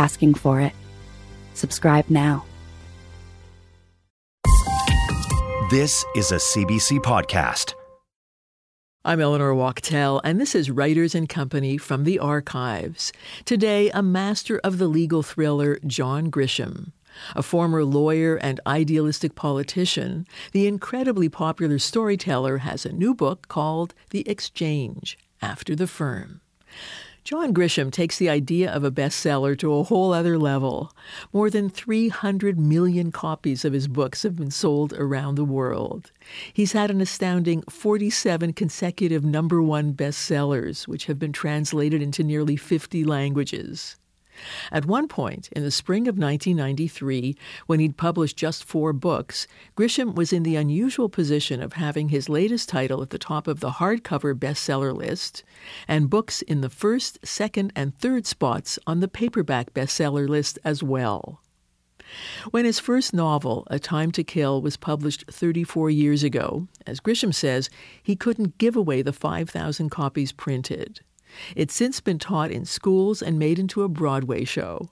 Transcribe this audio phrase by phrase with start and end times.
[0.00, 0.72] asking for it.
[1.52, 2.46] Subscribe now.
[5.70, 7.74] This is a CBC podcast.
[9.04, 13.12] I'm Eleanor Wachtel, and this is Writers and Company from the Archives.
[13.44, 16.92] Today, a master of the legal thriller, John Grisham.
[17.36, 23.92] A former lawyer and idealistic politician, the incredibly popular storyteller has a new book called
[24.10, 26.40] The Exchange After the Firm.
[27.22, 30.92] John Grisham takes the idea of a bestseller to a whole other level.
[31.32, 36.12] More than 300 million copies of his books have been sold around the world.
[36.52, 42.56] He's had an astounding 47 consecutive number one bestsellers, which have been translated into nearly
[42.56, 43.96] 50 languages.
[44.72, 49.46] At one point, in the spring of 1993, when he'd published just four books,
[49.76, 53.60] Grisham was in the unusual position of having his latest title at the top of
[53.60, 55.42] the hardcover bestseller list,
[55.86, 60.82] and books in the first, second, and third spots on the paperback bestseller list as
[60.82, 61.40] well.
[62.50, 67.32] When his first novel, A Time to Kill, was published 34 years ago, as Grisham
[67.32, 67.70] says,
[68.02, 71.00] he couldn't give away the 5,000 copies printed.
[71.56, 74.90] It's since been taught in schools and made into a Broadway show.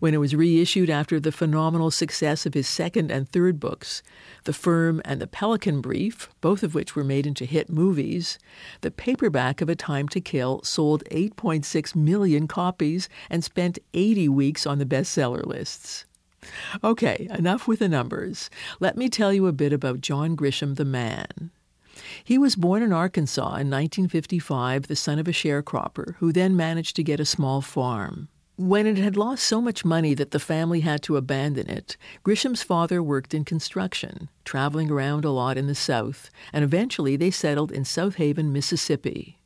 [0.00, 4.02] When it was reissued after the phenomenal success of his second and third books,
[4.44, 8.38] The Firm and The Pelican Brief, both of which were made into hit movies,
[8.80, 14.66] the paperback of A Time to Kill sold 8.6 million copies and spent 80 weeks
[14.66, 16.04] on the bestseller lists.
[16.82, 18.48] Okay, enough with the numbers.
[18.80, 21.50] Let me tell you a bit about John Grisham the man.
[22.24, 26.96] He was born in Arkansas in 1955, the son of a sharecropper, who then managed
[26.96, 28.28] to get a small farm.
[28.56, 32.62] When it had lost so much money that the family had to abandon it, Grisham's
[32.62, 37.70] father worked in construction, traveling around a lot in the South, and eventually they settled
[37.70, 39.38] in South Haven, Mississippi.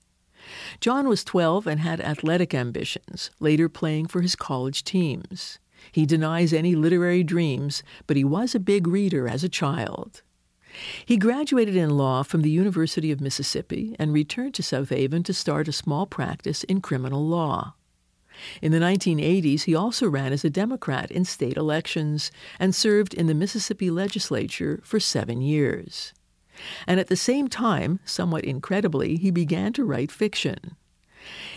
[0.80, 5.58] John was 12 and had athletic ambitions, later playing for his college teams.
[5.90, 10.22] He denies any literary dreams, but he was a big reader as a child.
[11.04, 15.34] He graduated in law from the University of Mississippi and returned to South Haven to
[15.34, 17.74] start a small practice in criminal law.
[18.60, 23.26] In the 1980s, he also ran as a Democrat in state elections and served in
[23.26, 26.14] the Mississippi legislature for seven years.
[26.86, 30.76] And at the same time, somewhat incredibly, he began to write fiction.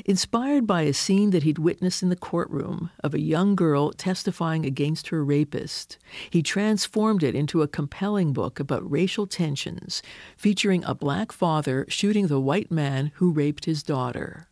[0.06, 4.66] Inspired by a scene that he'd witnessed in the courtroom of a young girl testifying
[4.66, 5.98] against her rapist,
[6.30, 10.02] he transformed it into a compelling book about racial tensions,
[10.38, 14.48] featuring a black father shooting the white man who raped his daughter.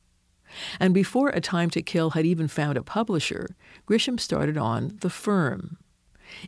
[0.79, 3.56] And before A Time to Kill had even found a publisher,
[3.88, 5.78] Grisham started on The Firm.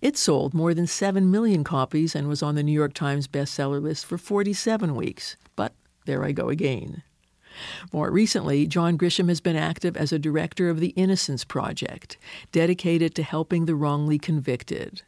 [0.01, 3.81] It sold more than 7 million copies and was on the New York Times bestseller
[3.81, 5.37] list for 47 weeks.
[5.55, 5.73] But
[6.05, 7.03] there I go again.
[7.93, 12.17] More recently, John Grisham has been active as a director of the Innocence Project,
[12.51, 15.03] dedicated to helping the wrongly convicted.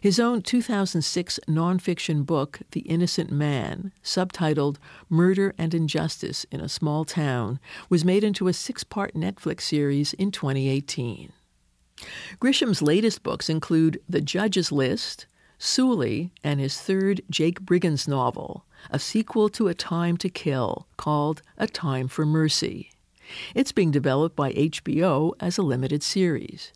[0.00, 4.76] His own 2006 nonfiction book, The Innocent Man, subtitled
[5.08, 7.58] Murder and Injustice in a Small Town,
[7.88, 11.32] was made into a six part Netflix series in 2018.
[12.38, 15.26] Grisham's latest books include The Judge's List,
[15.58, 21.42] Sooley, and his third Jake Brigance novel, a sequel to A Time to Kill called
[21.58, 22.90] A Time for Mercy.
[23.54, 26.72] It's being developed by HBO as a limited series.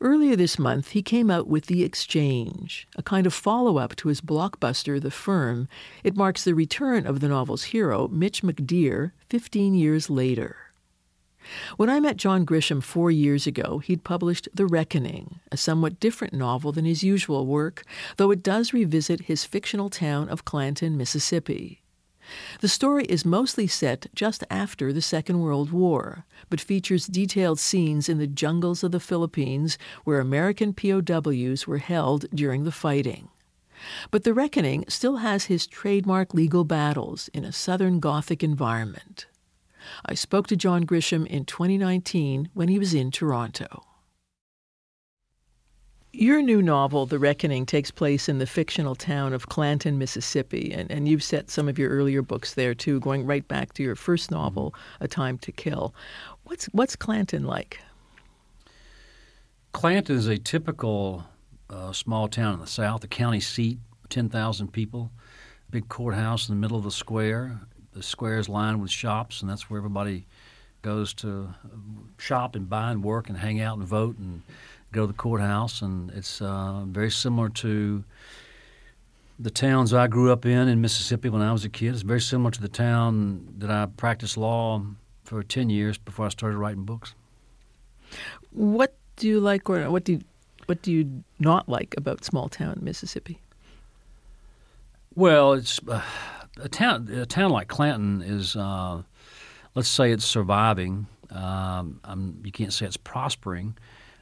[0.00, 4.08] Earlier this month, he came out with The Exchange, a kind of follow up to
[4.08, 5.68] his blockbuster, The Firm.
[6.04, 10.65] It marks the return of the novel's hero, Mitch McDeere, 15 years later.
[11.76, 16.34] When I met John Grisham four years ago, he'd published The Reckoning, a somewhat different
[16.34, 17.84] novel than his usual work,
[18.16, 21.82] though it does revisit his fictional town of Clanton, Mississippi.
[22.60, 28.08] The story is mostly set just after the Second World War, but features detailed scenes
[28.08, 33.28] in the jungles of the Philippines where American POWs were held during the fighting.
[34.10, 39.26] But The Reckoning still has his trademark legal battles in a Southern Gothic environment.
[40.04, 43.84] I spoke to John Grisham in 2019 when he was in Toronto.
[46.12, 50.90] Your new novel, The Reckoning, takes place in the fictional town of Clanton, Mississippi, and,
[50.90, 53.96] and you've set some of your earlier books there too, going right back to your
[53.96, 55.94] first novel, A Time to Kill.
[56.44, 57.80] What's what's Clanton like?
[59.72, 61.26] Clanton is a typical
[61.68, 63.78] uh, small town in the South, a county seat,
[64.08, 65.10] 10,000 people,
[65.70, 67.60] big courthouse in the middle of the square.
[67.96, 70.26] The square is lined with shops, and that's where everybody
[70.82, 71.54] goes to
[72.18, 74.42] shop and buy and work and hang out and vote and
[74.92, 75.80] go to the courthouse.
[75.80, 78.04] And it's uh, very similar to
[79.38, 81.94] the towns I grew up in in Mississippi when I was a kid.
[81.94, 84.82] It's very similar to the town that I practiced law
[85.24, 87.14] for 10 years before I started writing books.
[88.50, 90.20] What do you like or what do you,
[90.66, 93.40] what do you not like about small town Mississippi?
[95.14, 96.02] Well, it's uh,
[96.60, 97.08] a town.
[97.08, 99.02] A town like Clanton is, uh,
[99.74, 101.06] let's say, it's surviving.
[101.30, 103.76] Um, you can't say it's prospering,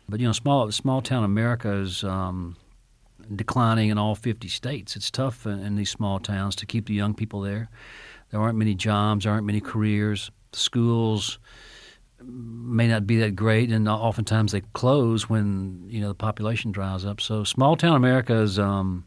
[0.09, 2.57] but you know, small small town America is um,
[3.35, 4.97] declining in all 50 states.
[4.97, 7.69] It's tough in, in, these small towns to keep the young people there.
[8.31, 9.25] There aren't many jobs.
[9.25, 10.31] There aren't many careers.
[10.53, 11.39] The schools
[12.23, 17.05] may not be that great, and oftentimes they close when you know the population dries
[17.05, 17.21] up.
[17.21, 19.05] So small town America is um,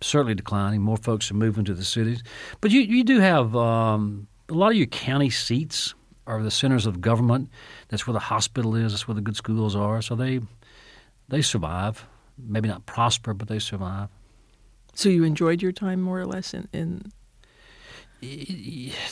[0.00, 0.82] certainly declining.
[0.82, 2.22] More folks are moving to the cities,
[2.60, 5.94] but you you do have um, a lot of your county seats
[6.26, 7.50] are the centers of government.
[7.88, 8.92] That's where the hospital is.
[8.92, 10.02] That's where the good schools are.
[10.02, 10.40] So they
[11.28, 12.06] they survive.
[12.38, 14.08] Maybe not prosper, but they survive.
[14.94, 17.12] So you enjoyed your time more or less in, in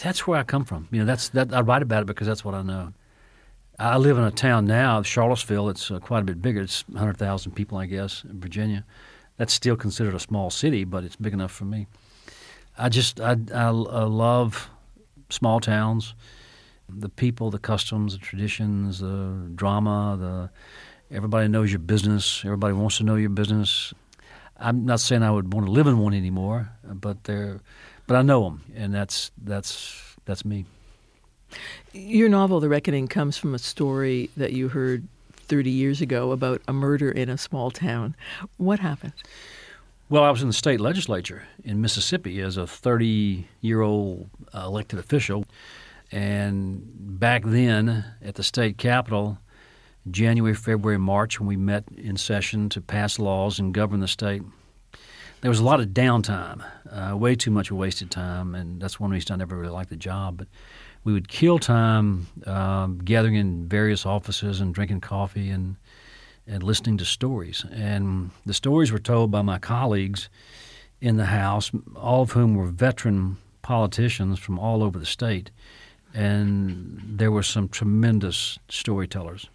[0.02, 0.88] that's where I come from.
[0.91, 2.93] You know, that's that I write about it because that's what I know.
[3.79, 5.69] I live in a town now, Charlottesville.
[5.69, 6.61] It's uh, quite a bit bigger.
[6.62, 8.84] It's 100,000 people, I guess, in Virginia.
[9.38, 11.87] That's still considered a small city, but it's big enough for me.
[12.76, 14.69] I just I, I, I love
[15.31, 16.14] small towns,
[16.88, 20.17] the people, the customs, the traditions, the drama.
[20.20, 22.43] The everybody knows your business.
[22.44, 23.94] Everybody wants to know your business.
[24.58, 27.61] I'm not saying I would want to live in one anymore, but they're
[28.08, 30.64] but I know them, and that's that's that's me.
[31.93, 35.06] Your novel, The Reckoning, comes from a story that you heard
[35.48, 38.14] 30 years ago about a murder in a small town.
[38.56, 39.14] What happened?
[40.10, 44.62] Well, I was in the state legislature in Mississippi as a 30 year old uh,
[44.64, 45.44] elected official.
[46.10, 46.82] And
[47.20, 49.38] back then at the state capitol,
[50.10, 54.42] January, February, March, when we met in session to pass laws and govern the state,
[55.40, 59.10] there was a lot of downtime, uh, way too much wasted time, and that's one
[59.10, 60.38] reason I never really liked the job.
[60.38, 60.48] But
[61.08, 65.76] we would kill time um, gathering in various offices and drinking coffee and
[66.46, 67.64] and listening to stories.
[67.72, 70.28] And the stories were told by my colleagues
[71.00, 75.50] in the House, all of whom were veteran politicians from all over the state.
[76.12, 79.49] And there were some tremendous storytellers.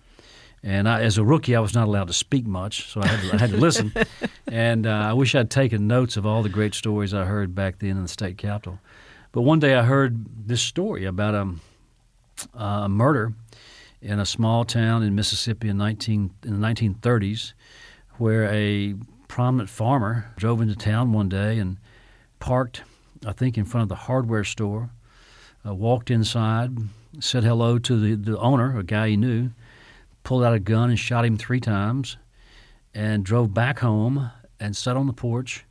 [0.63, 3.21] And I, as a rookie, I was not allowed to speak much, so I had
[3.21, 3.93] to, I had to listen.
[4.47, 7.77] and uh, I wish I'd taken notes of all the great stories I heard back
[7.77, 8.79] then in the state capitol.
[9.33, 11.55] But one day I heard this story about a,
[12.53, 13.33] a murder
[13.99, 17.53] in a small town in Mississippi in, 19, in the 1930s
[18.19, 18.93] where a
[19.27, 21.77] prominent farmer drove into town one day and
[22.39, 22.83] parked,
[23.25, 24.91] I think, in front of the hardware store,
[25.65, 26.77] uh, walked inside,
[27.19, 29.49] said hello to the, the owner, a guy he knew,
[30.23, 32.17] pulled out a gun and shot him three times,
[32.93, 34.29] and drove back home
[34.59, 35.65] and sat on the porch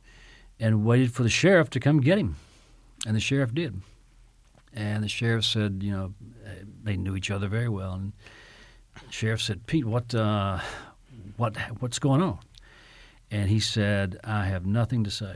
[0.59, 2.35] and waited for the sheriff to come get him.
[3.05, 3.81] And the sheriff did.
[4.73, 6.13] And the sheriff said, you know,
[6.83, 7.93] they knew each other very well.
[7.93, 8.13] And
[8.95, 10.59] the sheriff said, Pete, what, uh,
[11.37, 12.39] what, what's going on?
[13.29, 15.35] And he said, I have nothing to say.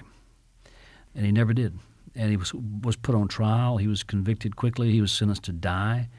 [1.15, 1.77] And he never did.
[2.15, 3.77] And he was, was put on trial.
[3.77, 4.92] He was convicted quickly.
[4.92, 6.10] He was sentenced to die.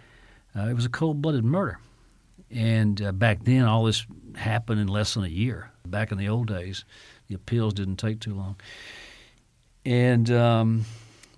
[0.56, 1.78] Uh, it was a cold blooded murder.
[2.50, 4.06] And uh, back then, all this
[4.36, 5.70] happened in less than a year.
[5.86, 6.84] Back in the old days,
[7.28, 8.56] the appeals didn't take too long.
[9.84, 10.84] And um,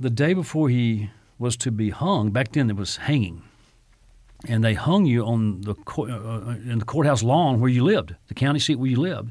[0.01, 3.43] the day before he was to be hung, back then it was hanging,
[4.49, 8.35] and they hung you on the uh, in the courthouse lawn where you lived, the
[8.35, 9.31] county seat where you lived.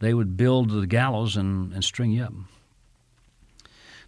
[0.00, 2.32] They would build the gallows and, and string you up.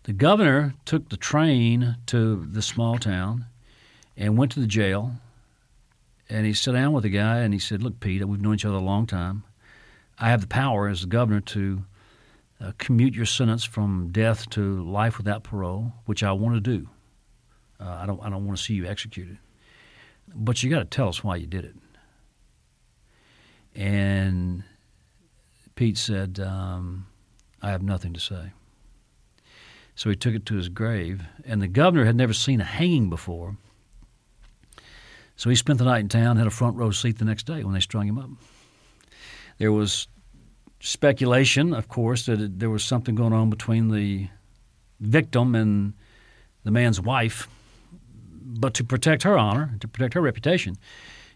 [0.04, 3.44] The governor took the train to the small town
[4.16, 5.12] and went to the jail
[6.32, 8.64] and he sat down with the guy and he said, Look, Pete, we've known each
[8.64, 9.44] other a long time.
[10.18, 11.84] I have the power as the governor to
[12.62, 16.88] uh, commute your sentence from death to life without parole, which I want to do.
[17.80, 19.38] Uh, I don't, I don't want to see you executed.
[20.34, 21.74] But you got to tell us why you did it.
[23.74, 24.62] And
[25.74, 27.06] Pete said, um,
[27.60, 28.52] I have nothing to say.
[29.94, 33.10] So he took it to his grave, and the governor had never seen a hanging
[33.10, 33.56] before.
[35.36, 37.64] So he spent the night in town, had a front row seat the next day
[37.64, 38.30] when they strung him up.
[39.58, 40.06] There was
[40.82, 44.28] speculation, of course, that there was something going on between the
[45.00, 45.94] victim and
[46.64, 47.48] the man's wife,
[48.42, 50.76] but to protect her honor, to protect her reputation,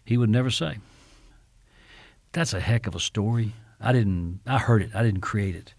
[0.03, 0.77] he would never say.
[2.33, 3.53] that's a heck of a story.
[3.79, 4.41] I didn't.
[4.45, 4.91] I heard it.
[4.93, 5.73] I didn't create it,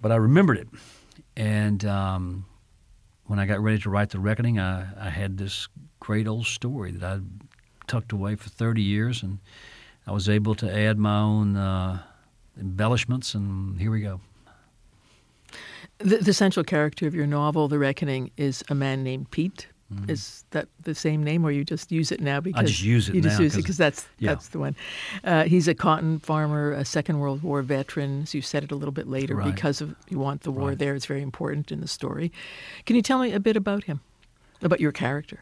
[0.00, 0.68] but I remembered it.
[1.36, 2.46] And um,
[3.26, 5.68] when I got ready to write the reckoning, I, I had this
[6.00, 7.20] great old story that I
[7.86, 9.40] tucked away for 30 years, and
[10.06, 12.02] I was able to add my own uh,
[12.58, 14.20] embellishments, and here we go.
[15.98, 19.68] The, the, central character of your novel, The Reckoning, is a man named Pete.
[19.92, 20.10] Mm-hmm.
[20.10, 23.08] Is that the same name, or you just use it now because I just use
[23.10, 24.30] it you now just use it because that's yeah.
[24.30, 24.74] that's the one.
[25.22, 28.24] Uh, he's a cotton farmer, a Second World War veteran.
[28.24, 29.54] So you said it a little bit later right.
[29.54, 30.78] because of you want the war right.
[30.78, 30.94] there.
[30.94, 32.32] It's very important in the story.
[32.86, 34.00] Can you tell me a bit about him,
[34.62, 35.40] about your character?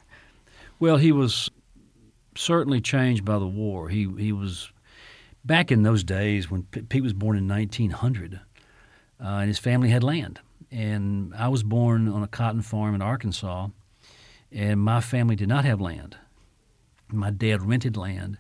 [0.81, 1.49] Well, he was
[2.35, 3.91] certainly changed by the war.
[3.91, 4.72] He he was
[5.45, 8.41] back in those days when Pete was born in 1900, uh,
[9.19, 10.41] and his family had land.
[10.71, 13.69] And I was born on a cotton farm in Arkansas,
[14.51, 16.17] and my family did not have land.
[17.09, 18.39] My dad rented land,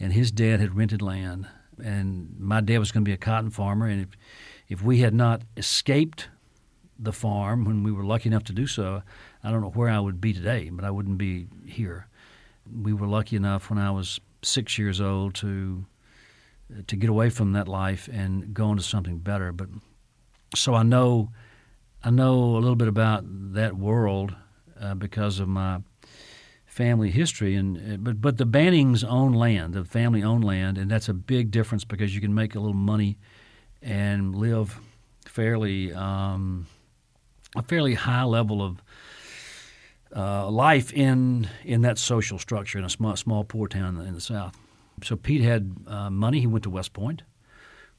[0.00, 1.46] and his dad had rented land,
[1.82, 3.86] and my dad was going to be a cotton farmer.
[3.86, 4.08] And if
[4.68, 6.28] if we had not escaped
[6.98, 9.02] the farm when we were lucky enough to do so,
[9.42, 12.08] I don't know where I would be today, but I wouldn't be here.
[12.70, 15.86] We were lucky enough when I was six years old to
[16.86, 19.52] to get away from that life and go into something better.
[19.52, 19.68] But
[20.54, 21.30] so I know
[22.02, 24.34] I know a little bit about that world
[24.80, 25.80] uh, because of my
[26.66, 27.56] family history.
[27.56, 31.14] And uh, but but the Bannings own land, the family owned land, and that's a
[31.14, 33.18] big difference because you can make a little money
[33.82, 34.80] and live
[35.26, 36.66] fairly um,
[37.56, 38.82] a fairly high level of
[40.14, 44.20] uh, life in in that social structure in a small small poor town in the
[44.20, 44.56] South.
[45.04, 46.40] So Pete had uh, money.
[46.40, 47.22] He went to West Point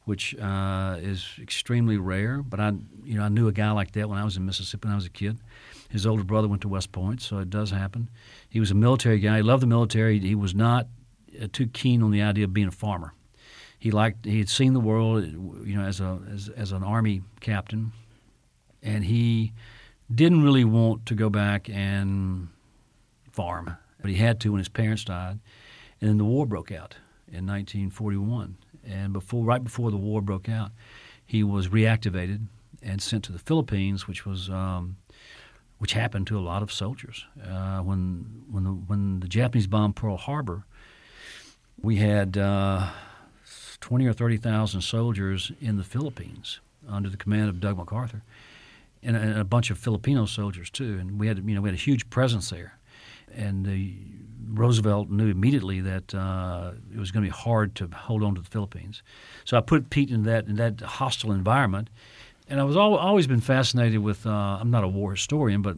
[0.10, 2.42] which uh, is extremely rare.
[2.42, 4.88] But I, you know, I knew a guy like that when I was in Mississippi
[4.88, 5.38] when I was a kid.
[5.88, 8.10] His older brother went to West Point, so it does happen.
[8.50, 9.38] He was a military guy.
[9.38, 10.18] He loved the military.
[10.20, 10.88] He was not
[11.40, 13.14] uh, too keen on the idea of being a farmer.
[13.78, 14.26] He liked.
[14.26, 17.92] He had seen the world, you know, as a as, as an army captain,
[18.82, 19.54] and he
[20.14, 22.48] didn't really want to go back and
[23.32, 25.40] farm, but he had to when his parents died,
[26.02, 26.96] and then the war broke out
[27.28, 28.58] in 1941
[28.90, 30.72] and before, right before the war broke out,
[31.26, 32.48] he was reactivated
[32.82, 34.98] and sent to the Philippines, which was um,
[35.78, 37.26] which happened to a lot of soldiers.
[37.44, 40.64] Uh, when when the, when the Japanese bombed Pearl Harbor,
[41.82, 42.88] we had uh,
[43.80, 48.24] twenty or thirty thousand soldiers in the Philippines under the command of Doug MacArthur,
[49.04, 50.98] and a, and a bunch of Filipino soldiers too.
[51.00, 52.80] And we had you know we had a huge presence there,
[53.36, 53.94] and the
[54.52, 58.42] Roosevelt knew immediately that uh, it was going to be hard to hold on to
[58.42, 59.04] the Philippines.
[59.46, 61.90] So I put Pete in that in that hostile environment,
[62.48, 64.26] and I was al- always been fascinated with.
[64.26, 65.78] Uh, I'm not a war historian, but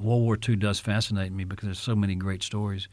[0.00, 2.88] World War II does fascinate me because there's so many great stories,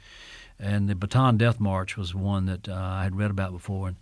[0.59, 3.97] and the Bataan Death March was one that uh, I had read about before and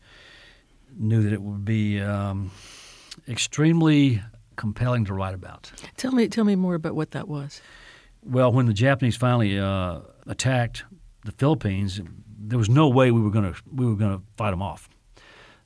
[0.97, 2.51] knew that it would be um,
[3.27, 4.21] extremely
[4.55, 5.71] compelling to write about.
[5.97, 7.61] Tell me, tell me more about what that was.
[8.23, 10.85] Well, when the Japanese finally uh, attacked
[11.25, 11.99] the Philippines,
[12.37, 14.87] there was no way we were going to we were going to fight them off.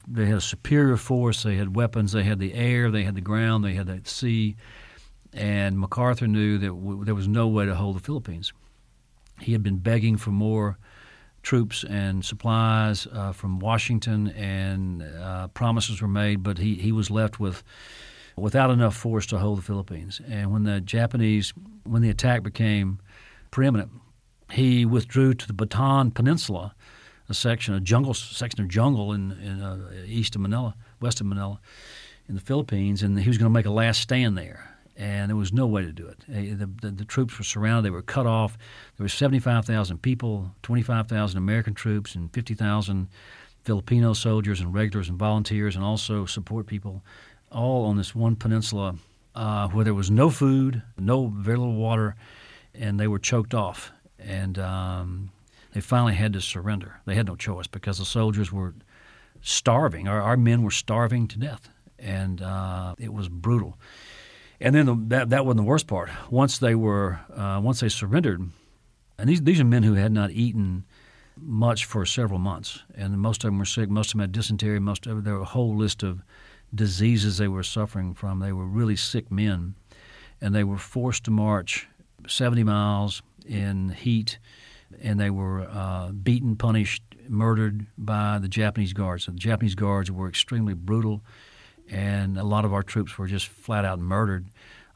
[0.08, 1.44] They had a superior force.
[1.44, 2.12] They had weapons.
[2.12, 2.90] They had the air.
[2.90, 3.64] They had the ground.
[3.64, 4.56] They had the sea.
[5.32, 8.52] And MacArthur knew that w- there was no way to hold the Philippines.
[9.40, 10.78] He had been begging for more
[11.42, 17.12] troops and supplies uh, from Washington, and uh, promises were made, but he, he was
[17.12, 17.64] left with
[18.36, 20.20] without enough force to hold the Philippines.
[20.28, 21.54] And when the Japanese,
[21.84, 23.00] when the attack became
[23.52, 23.92] preeminent,
[24.54, 26.74] he withdrew to the Bataan Peninsula,
[27.30, 31.28] a section, a jungle section of jungle in, in uh, east of Manila, west of
[31.28, 31.60] Manila,
[32.28, 34.70] in the Philippines, and he was going to make a last stand there.
[34.96, 36.24] And there was no way to do it.
[36.28, 38.58] The, the, the troops were surrounded; they were cut off.
[38.96, 43.08] There were seventy-five thousand people, twenty-five thousand American troops, and fifty thousand
[43.64, 47.02] Filipino soldiers and regulars and volunteers, and also support people
[47.52, 48.96] all on this one peninsula
[49.36, 52.16] uh, where there was no food, no very little water,
[52.76, 53.92] and they were choked off.
[54.26, 55.32] And um,
[55.74, 57.02] they finally had to surrender.
[57.06, 58.74] They had no choice because the soldiers were
[59.42, 60.08] starving.
[60.08, 63.78] Our, our men were starving to death, and uh, it was brutal.
[64.62, 66.10] And then the, that that wasn't the worst part.
[66.30, 68.50] Once they were uh, once they surrendered,
[69.18, 70.86] and these these are men who had not eaten
[71.36, 73.90] much for several months, and most of them were sick.
[73.90, 74.80] Most of them had dysentery.
[74.80, 76.22] Most of there were a whole list of
[76.74, 78.40] diseases they were suffering from.
[78.40, 79.76] They were really sick men,
[80.40, 81.88] and they were forced to march
[82.28, 84.40] 70 miles in heat,
[85.02, 89.26] and they were uh, beaten, punished, murdered by the Japanese guards.
[89.26, 91.22] So the Japanese guards were extremely brutal,
[91.90, 94.48] and a lot of our troops were just flat out murdered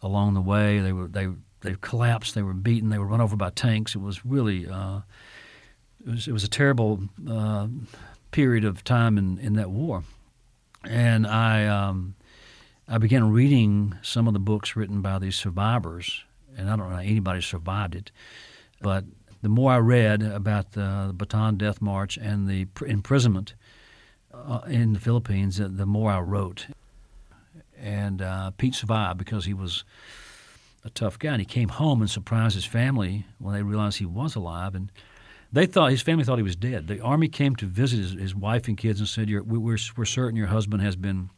[0.01, 0.79] along the way.
[0.79, 1.27] They were they
[1.61, 2.35] they collapsed.
[2.35, 2.89] They were beaten.
[2.89, 3.95] They were run over by tanks.
[3.95, 5.01] It was really uh,
[6.05, 7.67] it was it was a terrible uh,
[8.31, 10.03] period of time in, in that war.
[10.83, 12.15] And I, um,
[12.87, 16.23] I began reading some of the books written by these survivors,
[16.57, 18.11] and I don't know anybody survived it,
[18.81, 19.05] but
[19.41, 23.53] the more I read about the Bataan Death March and the imprisonment
[24.33, 26.67] uh, in the Philippines, the more I wrote.
[27.79, 29.83] And uh, Pete survived because he was
[30.83, 31.33] a tough guy.
[31.33, 34.73] And he came home and surprised his family when they realized he was alive.
[34.73, 34.91] And
[35.53, 36.87] they thought his family thought he was dead.
[36.87, 40.05] The army came to visit his, his wife and kids and said, we're, we're, we're
[40.05, 41.29] certain your husband has been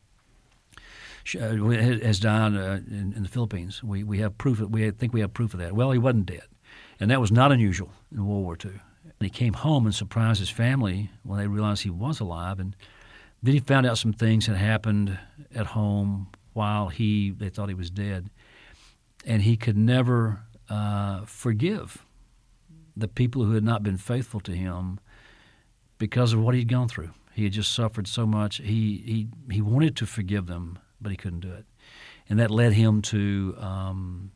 [1.25, 3.83] has died uh, in, in, the Philippines.
[3.83, 4.59] We we have proof.
[4.61, 5.73] Of, we think we have proof of that.
[5.73, 6.47] Well, he wasn't dead,
[6.99, 8.71] and that was not unusual in World War II.
[8.71, 12.75] And he came home and surprised his family when they realized he was alive, and
[13.43, 15.17] then he found out some things had happened
[15.53, 18.29] at home while he they thought he was dead,
[19.25, 22.05] and he could never uh, forgive
[22.95, 24.99] the people who had not been faithful to him
[25.97, 27.11] because of what he'd gone through.
[27.33, 28.57] He had just suffered so much.
[28.57, 31.65] He he he wanted to forgive them, but he couldn't do it,
[32.29, 34.31] and that led him to um,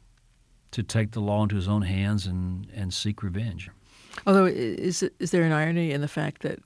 [0.71, 3.69] to take the law into his own hands and and seek revenge.
[4.25, 6.59] Although, is is there an irony in the fact that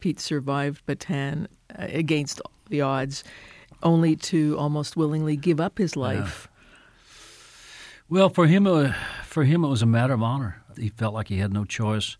[0.00, 1.46] Pete survived Bataan
[1.78, 3.24] uh, against the odds,
[3.82, 6.48] only to almost willingly give up his life?
[8.08, 8.92] Well, for him, uh,
[9.24, 10.62] for him, it was a matter of honor.
[10.78, 12.16] He felt like he had no choice.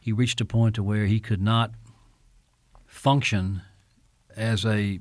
[0.00, 1.72] He reached a point to where he could not
[2.86, 3.62] function
[4.34, 5.00] as a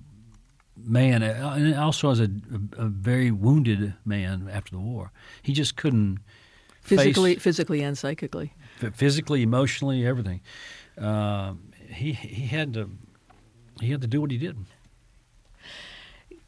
[0.86, 2.26] man, and also as a,
[2.78, 5.12] a, a very wounded man after the war.
[5.42, 6.20] He just couldn't
[6.82, 8.54] physically, face, physically and psychically,
[8.94, 10.42] physically, emotionally, everything.
[10.98, 11.54] Uh,
[11.90, 12.90] he he had to
[13.80, 14.58] he had to do what he did.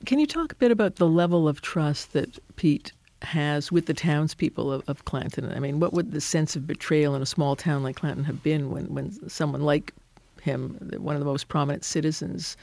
[0.05, 3.93] Can you talk a bit about the level of trust that Pete has with the
[3.93, 5.51] townspeople of, of Clanton?
[5.51, 8.41] I mean, what would the sense of betrayal in a small town like Clanton have
[8.41, 9.93] been when, when someone like
[10.41, 12.55] him, one of the most prominent citizens,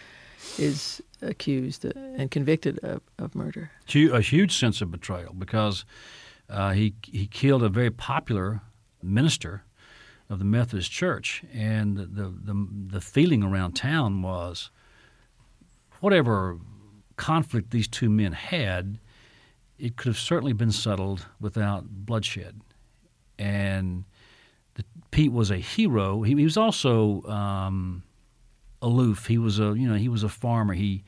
[0.58, 3.70] is accused and convicted of, of murder?
[3.94, 5.84] A huge sense of betrayal because
[6.48, 8.62] uh, he he killed a very popular
[9.02, 9.64] minister
[10.28, 14.70] of the Methodist Church, and the, the the feeling around town was
[16.00, 16.58] whatever
[17.16, 18.98] conflict these two men had,
[19.78, 22.60] it could have certainly been settled without bloodshed.
[23.38, 24.04] And
[25.10, 26.22] Pete was a hero.
[26.22, 28.02] He, he was also um,
[28.82, 29.26] aloof.
[29.26, 30.74] He was a you know he was a farmer.
[30.74, 31.04] He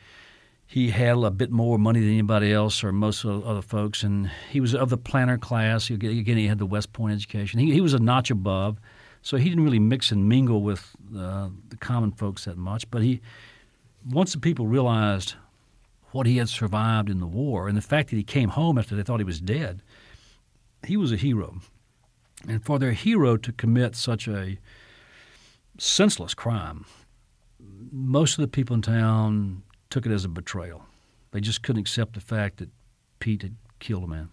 [0.67, 4.31] he had a bit more money than anybody else or most of other folks, and
[4.51, 5.89] he was of the planter class.
[5.89, 7.59] Again, he had the West Point education.
[7.59, 8.79] He, he was a notch above,
[9.23, 12.91] so he didn't really mix and mingle with uh, the common folks that much.
[12.91, 13.23] But he,
[14.11, 15.37] once the people realized
[16.13, 18.95] what he had survived in the war and the fact that he came home after
[18.95, 19.83] they thought he was dead,
[20.87, 21.61] he was a hero.
[22.47, 24.59] And for their hero to commit such a
[25.79, 26.85] senseless crime,
[27.93, 30.85] most of the people in town took it as a betrayal.
[31.31, 32.71] They just couldn't accept the fact that
[33.21, 34.31] Pete had killed a man.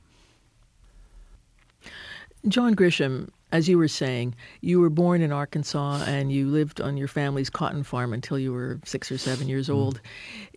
[2.47, 6.97] John Grisham as you were saying, you were born in Arkansas and you lived on
[6.97, 9.79] your family's cotton farm until you were six or seven years mm-hmm.
[9.79, 10.01] old.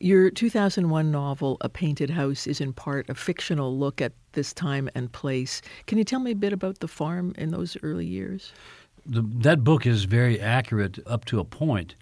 [0.01, 4.91] Your 2001 novel, A Painted House, is in part a fictional look at this time
[4.97, 5.63] and place.
[5.87, 8.53] Can you tell me a bit about the farm in those early years?
[9.07, 11.95] The, that book is very accurate up to a point.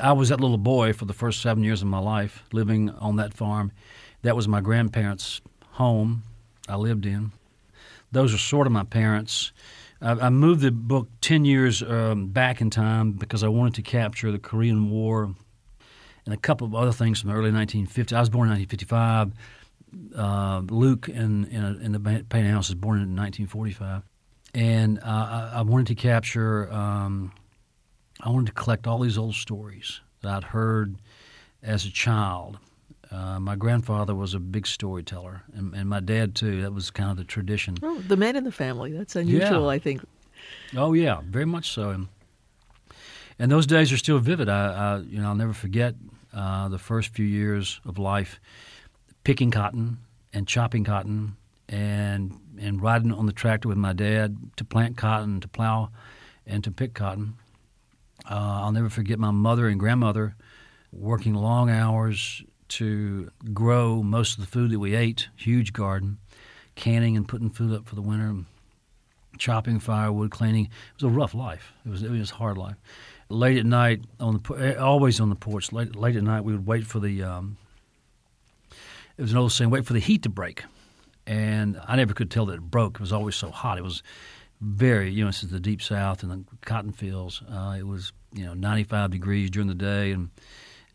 [0.00, 3.16] I was that little boy for the first seven years of my life living on
[3.16, 3.72] that farm.
[4.22, 5.40] That was my grandparents'
[5.72, 6.22] home
[6.68, 7.32] I lived in
[8.12, 9.52] those are sort of my parents.
[10.00, 13.82] I, I moved the book 10 years um, back in time because I wanted to
[13.82, 15.34] capture the Korean War
[16.24, 18.12] and a couple of other things from the early 1950s.
[18.12, 19.32] I was born in 1955.
[20.16, 24.02] Uh, Luke in, in, a, in, the Painted House was born in 1945.
[24.54, 27.32] And uh, I, I, wanted to capture, um,
[28.20, 30.96] I wanted to collect all these old stories that I'd heard
[31.62, 32.58] as a child
[33.10, 36.62] uh, my grandfather was a big storyteller, and, and, my dad too.
[36.62, 37.76] That was kind of the tradition.
[37.82, 38.92] Oh, the men in the family.
[38.92, 39.68] That's unusual, yeah.
[39.68, 40.04] I think.
[40.76, 41.90] Oh yeah, very much so.
[41.90, 42.08] And,
[43.38, 44.48] and those days are still vivid.
[44.48, 45.94] I, I you know, I'll never forget
[46.34, 48.40] uh, the first few years of life,
[49.24, 49.98] picking cotton
[50.32, 51.36] and chopping cotton,
[51.68, 55.90] and and riding on the tractor with my dad to plant cotton, to plow,
[56.44, 57.34] and to pick cotton.
[58.28, 60.36] Uh, I'll never forget my mother and grandmother
[60.92, 66.18] working long hours to grow most of the food that we ate, huge garden,
[66.74, 68.34] canning and putting food up for the winter,
[69.38, 70.64] chopping firewood, cleaning.
[70.64, 71.72] It was a rough life.
[71.84, 72.76] It was it was a hard life.
[73.28, 75.72] Late at night on the eh, always on the porch.
[75.72, 77.22] Late, late at night we would wait for the.
[77.22, 77.56] Um,
[79.16, 80.64] it was an old saying: "Wait for the heat to break,"
[81.26, 82.96] and I never could tell that it broke.
[82.96, 83.78] It was always so hot.
[83.78, 84.02] It was
[84.60, 87.42] very you know this is the deep south and the cotton fields.
[87.50, 90.30] Uh, it was you know 95 degrees during the day and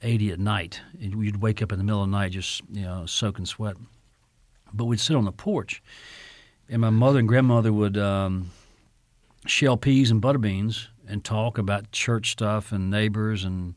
[0.01, 0.81] 80 at night.
[0.99, 3.75] And you'd wake up in the middle of the night just you know soaking sweat.
[4.73, 5.83] But we'd sit on the porch,
[6.69, 8.51] and my mother and grandmother would um,
[9.45, 13.75] shell peas and butter beans and talk about church stuff and neighbors and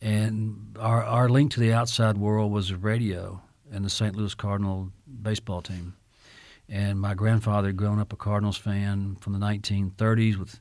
[0.00, 3.40] and our our link to the outside world was the radio
[3.72, 4.16] and the St.
[4.16, 4.90] Louis Cardinal
[5.22, 5.94] baseball team.
[6.68, 10.60] And my grandfather had grown up a Cardinals fan from the 1930s with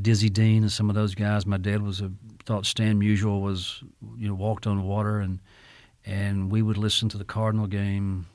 [0.00, 1.46] Dizzy Dean and some of those guys.
[1.46, 2.10] My dad was a
[2.44, 3.82] thought Stan Musial was
[4.16, 5.40] you know walked on water and
[6.04, 8.26] and we would listen to the Cardinal game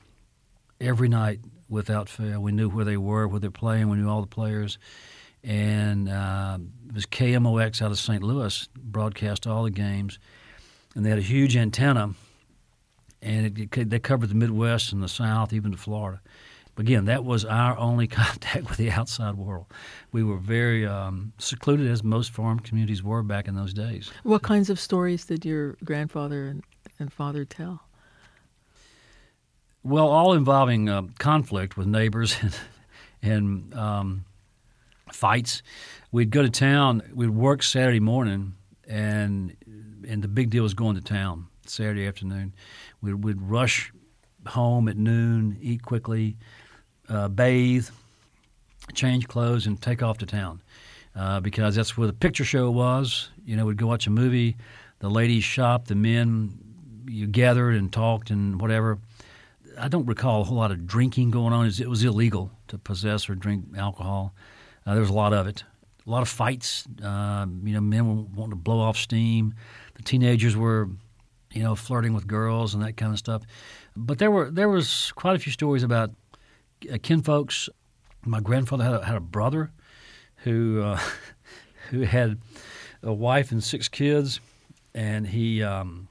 [0.81, 2.41] every night without fail.
[2.41, 3.89] We knew where they were, where they're playing.
[3.89, 4.79] We knew all the players,
[5.43, 8.23] and uh, it was KMOX out of St.
[8.23, 10.17] Louis broadcast all the games,
[10.95, 12.15] and they had a huge antenna,
[13.21, 16.21] and it, it, they covered the Midwest and the South, even to Florida.
[16.79, 19.65] Again, that was our only contact with the outside world.
[20.13, 24.09] We were very um, secluded, as most farm communities were back in those days.
[24.23, 26.63] What kinds of stories did your grandfather and,
[26.97, 27.81] and father tell?
[29.83, 32.55] Well, all involving uh, conflict with neighbors and,
[33.21, 34.25] and um,
[35.11, 35.61] fights.
[36.13, 37.03] We'd go to town.
[37.13, 38.55] We'd work Saturday morning,
[38.87, 39.55] and
[40.07, 42.53] and the big deal was going to town Saturday afternoon.
[43.01, 43.91] We'd, we'd rush
[44.47, 46.37] home at noon, eat quickly,
[47.09, 47.89] uh, bathe,
[48.93, 50.61] change clothes, and take off to town
[51.15, 53.29] uh, because that's where the picture show was.
[53.45, 54.57] You know, we'd go watch a movie.
[54.99, 56.57] The ladies shop, the men
[57.07, 58.99] you gathered and talked and whatever.
[59.77, 61.65] I don't recall a whole lot of drinking going on.
[61.65, 64.33] It was illegal to possess or drink alcohol.
[64.85, 65.63] Uh, there was a lot of it.
[66.05, 66.85] A lot of fights.
[67.03, 69.53] Uh, you know, men were wanting to blow off steam.
[69.95, 70.89] The teenagers were,
[71.51, 73.43] you know, flirting with girls and that kind of stuff.
[73.95, 76.11] But there were there was quite a few stories about
[77.01, 77.69] kinfolks.
[78.25, 79.71] My grandfather had a, had a brother
[80.43, 80.99] who uh,
[81.89, 82.39] who had
[83.01, 84.39] a wife and six kids,
[84.93, 86.07] and he um,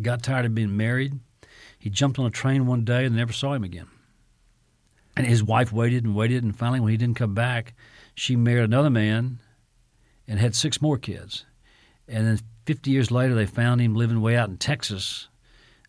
[0.00, 1.18] got tired of being married.
[1.78, 3.86] He jumped on a train one day and never saw him again.
[5.16, 7.74] And his wife waited and waited, and finally, when he didn't come back,
[8.14, 9.38] she married another man
[10.28, 11.46] and had six more kids.
[12.08, 15.28] And then 50 years later, they found him living way out in Texas.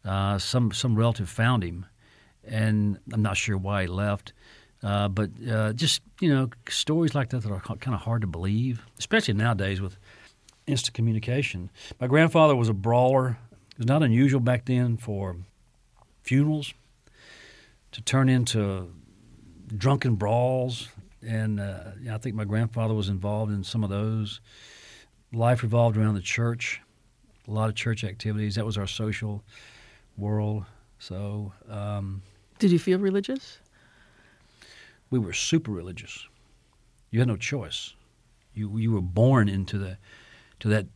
[0.05, 1.85] Uh, some some relative found him,
[2.47, 4.33] and I'm not sure why he left.
[4.83, 8.27] Uh, but uh, just you know, stories like that that are kind of hard to
[8.27, 9.97] believe, especially nowadays with
[10.67, 11.69] instant communication.
[11.99, 13.37] My grandfather was a brawler.
[13.71, 15.35] It was not unusual back then for
[16.21, 16.73] funerals
[17.91, 18.91] to turn into
[19.75, 20.89] drunken brawls,
[21.25, 24.39] and uh, I think my grandfather was involved in some of those.
[25.33, 26.81] Life revolved around the church,
[27.47, 28.55] a lot of church activities.
[28.55, 29.43] That was our social
[30.17, 30.65] world.
[30.99, 32.21] So, um,
[32.59, 33.59] did you feel religious?
[35.09, 36.27] We were super religious.
[37.11, 37.93] You had no choice.
[38.53, 39.97] You you were born into the
[40.59, 40.87] to that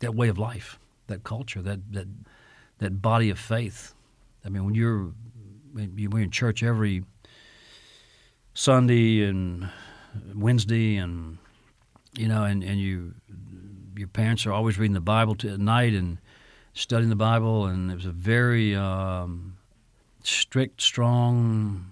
[0.00, 2.08] that way of life, that culture, that that
[2.78, 3.94] that body of faith.
[4.44, 5.12] I mean, when you're
[5.72, 7.04] when you're in church every
[8.54, 9.68] Sunday and
[10.34, 11.38] Wednesday, and
[12.16, 13.14] you know, and, and you
[13.96, 16.18] your parents are always reading the Bible to, at night and
[16.72, 19.57] studying the Bible, and it was a very um,
[20.28, 21.86] strict, strong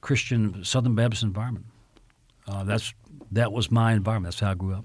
[0.00, 1.66] Christian Southern Baptist environment.
[2.46, 2.94] Uh, that's
[3.32, 4.34] that was my environment.
[4.34, 4.84] That's how I grew up.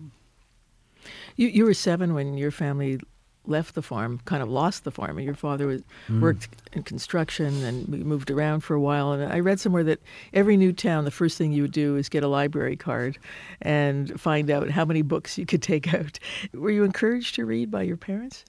[1.35, 2.99] You you were seven when your family
[3.45, 5.17] left the farm, kind of lost the farm.
[5.17, 6.21] and Your father was, mm.
[6.21, 9.11] worked in construction and moved around for a while.
[9.11, 9.99] And I read somewhere that
[10.33, 13.17] every new town, the first thing you would do is get a library card
[13.61, 16.19] and find out how many books you could take out.
[16.53, 18.45] Were you encouraged to read by your parents?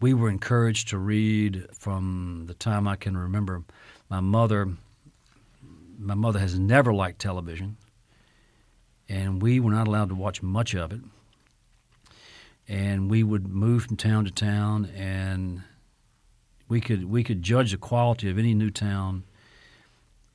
[0.00, 3.62] We were encouraged to read from the time I can remember.
[4.10, 4.68] My mother,
[5.98, 7.76] my mother has never liked television,
[9.08, 11.00] and we were not allowed to watch much of it
[12.68, 15.62] and we would move from town to town, and
[16.68, 19.24] we could we could judge the quality of any new town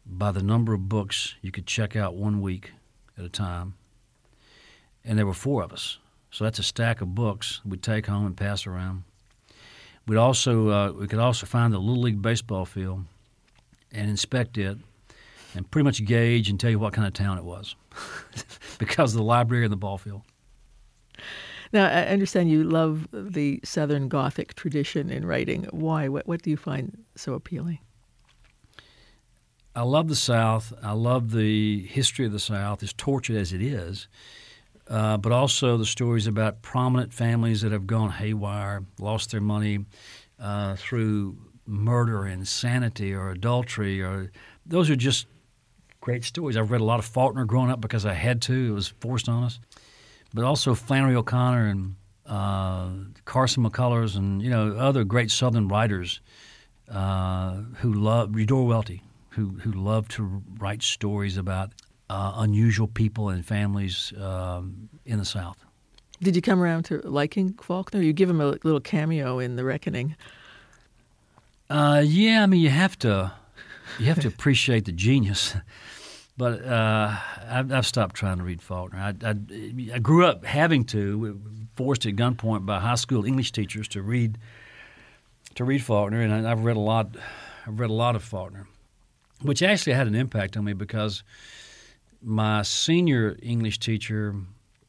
[0.05, 2.71] by the number of books you could check out one week
[3.17, 3.75] at a time.
[5.03, 5.97] And there were four of us,
[6.29, 9.03] so that's a stack of books we'd take home and pass around.
[10.07, 13.05] We'd also uh, we could also find the little league baseball field
[13.91, 14.77] and inspect it,
[15.53, 17.75] and pretty much gauge and tell you what kind of town it was,
[18.77, 20.21] because of the library and the ball field.
[21.73, 25.67] Now, I understand you love the Southern Gothic tradition in writing.
[25.71, 26.09] Why?
[26.09, 27.79] What, what do you find so appealing?
[29.73, 30.73] I love the South.
[30.83, 34.09] I love the history of the South, as tortured as it is,
[34.91, 39.85] uh, but also the stories about prominent families that have gone haywire, lost their money
[40.37, 44.01] uh, through murder, insanity, or adultery.
[44.01, 44.31] Or
[44.65, 45.27] those are just
[46.01, 46.57] great stories.
[46.57, 48.53] I've read a lot of Faulkner growing up because I had to.
[48.53, 49.59] It was forced on us.
[50.33, 52.89] but also Flannery O'Connor and uh,
[53.25, 56.21] Carson McCullers and you know other great Southern writers
[56.89, 61.71] uh, who love Eudora Welty, who who love to write stories about
[62.11, 65.57] uh, unusual people and families um, in the South.
[66.21, 68.01] Did you come around to liking Faulkner?
[68.01, 70.15] You give him a little cameo in The Reckoning.
[71.69, 73.31] Uh, yeah, I mean you have to
[73.97, 75.55] you have to appreciate the genius.
[76.37, 77.17] But uh,
[77.49, 78.97] I've, I've, stopped trying to read Faulkner.
[78.97, 79.35] I, I,
[79.93, 81.39] I, grew up having to,
[81.75, 84.39] forced at gunpoint by high school English teachers to read
[85.55, 87.15] to read Faulkner, and I, have read a lot.
[87.67, 88.65] I've read a lot of Faulkner,
[89.41, 91.21] which actually had an impact on me because
[92.21, 94.35] my senior English teacher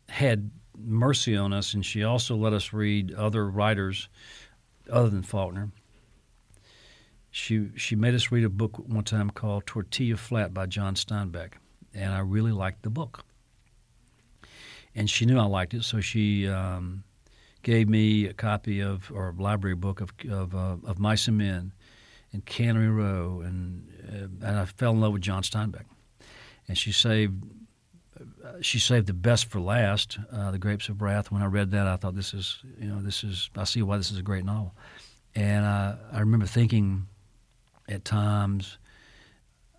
[0.09, 4.09] had mercy on us, and she also let us read other writers
[4.91, 5.71] other than Faulkner.
[7.31, 11.53] She she made us read a book one time called Tortilla Flat by John Steinbeck,
[11.95, 13.25] and I really liked the book.
[14.95, 17.05] And she knew I liked it, so she um,
[17.63, 21.39] gave me a copy of or a library book of of, uh, of Mice and
[21.39, 21.73] Men,
[22.35, 25.85] and Cannery Row, and uh, and I fell in love with John Steinbeck.
[26.69, 27.45] And she saved
[28.61, 31.31] she saved the best for last, uh, The Grapes of Wrath.
[31.31, 33.97] When I read that, I thought this is you know this is I see why
[33.97, 34.75] this is a great novel.
[35.35, 37.07] And uh, I remember thinking
[37.89, 38.79] at times.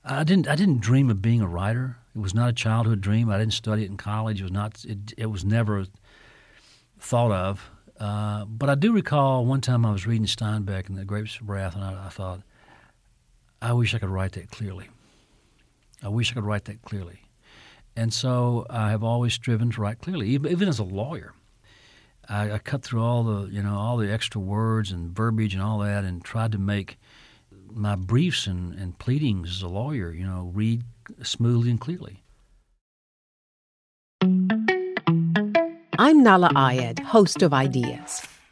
[0.05, 0.49] I didn't.
[0.49, 1.97] I didn't dream of being a writer.
[2.13, 3.29] It was not a childhood dream.
[3.29, 4.41] I didn't study it in college.
[4.41, 4.83] It was not.
[4.83, 5.85] It, it was never
[6.99, 7.69] thought of.
[7.99, 11.47] Uh, but I do recall one time I was reading Steinbeck and the Grapes of
[11.47, 12.41] Wrath, and I, I thought,
[13.61, 14.89] I wish I could write that clearly.
[16.03, 17.21] I wish I could write that clearly.
[17.95, 21.33] And so I have always striven to write clearly, even, as a lawyer.
[22.27, 25.61] I, I, cut through all the, you know, all the extra words and verbiage and
[25.61, 26.97] all that, and tried to make
[27.71, 30.83] my briefs and, and pleadings as a lawyer, you know, read
[31.21, 32.23] smoothly and clearly.
[35.99, 38.27] I'm Nahlah Ayed, host of Ideas.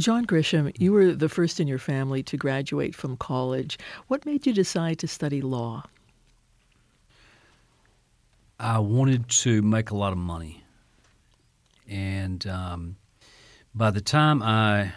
[0.00, 3.78] John Grisham, you were the first in your family to graduate from college.
[4.08, 5.84] What made you decide to study law?
[8.58, 10.62] I wanted to make a lot of money.
[11.86, 12.96] And um,
[13.74, 14.92] by the time I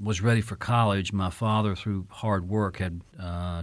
[0.00, 3.62] was ready for college, my father, through hard work, had uh,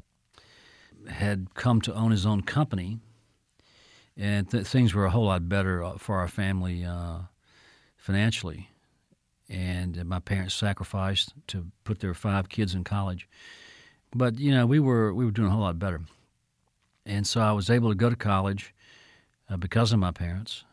[1.09, 2.99] had come to own his own company,
[4.15, 7.19] and th- things were a whole lot better uh, for our family uh,
[7.97, 8.69] financially.
[9.49, 13.29] And my parents sacrificed to put their five kids in college,
[14.13, 16.01] but you know we were we were doing a whole lot better,
[17.05, 18.73] and so I was able to go to college
[19.49, 20.65] uh, because of my parents.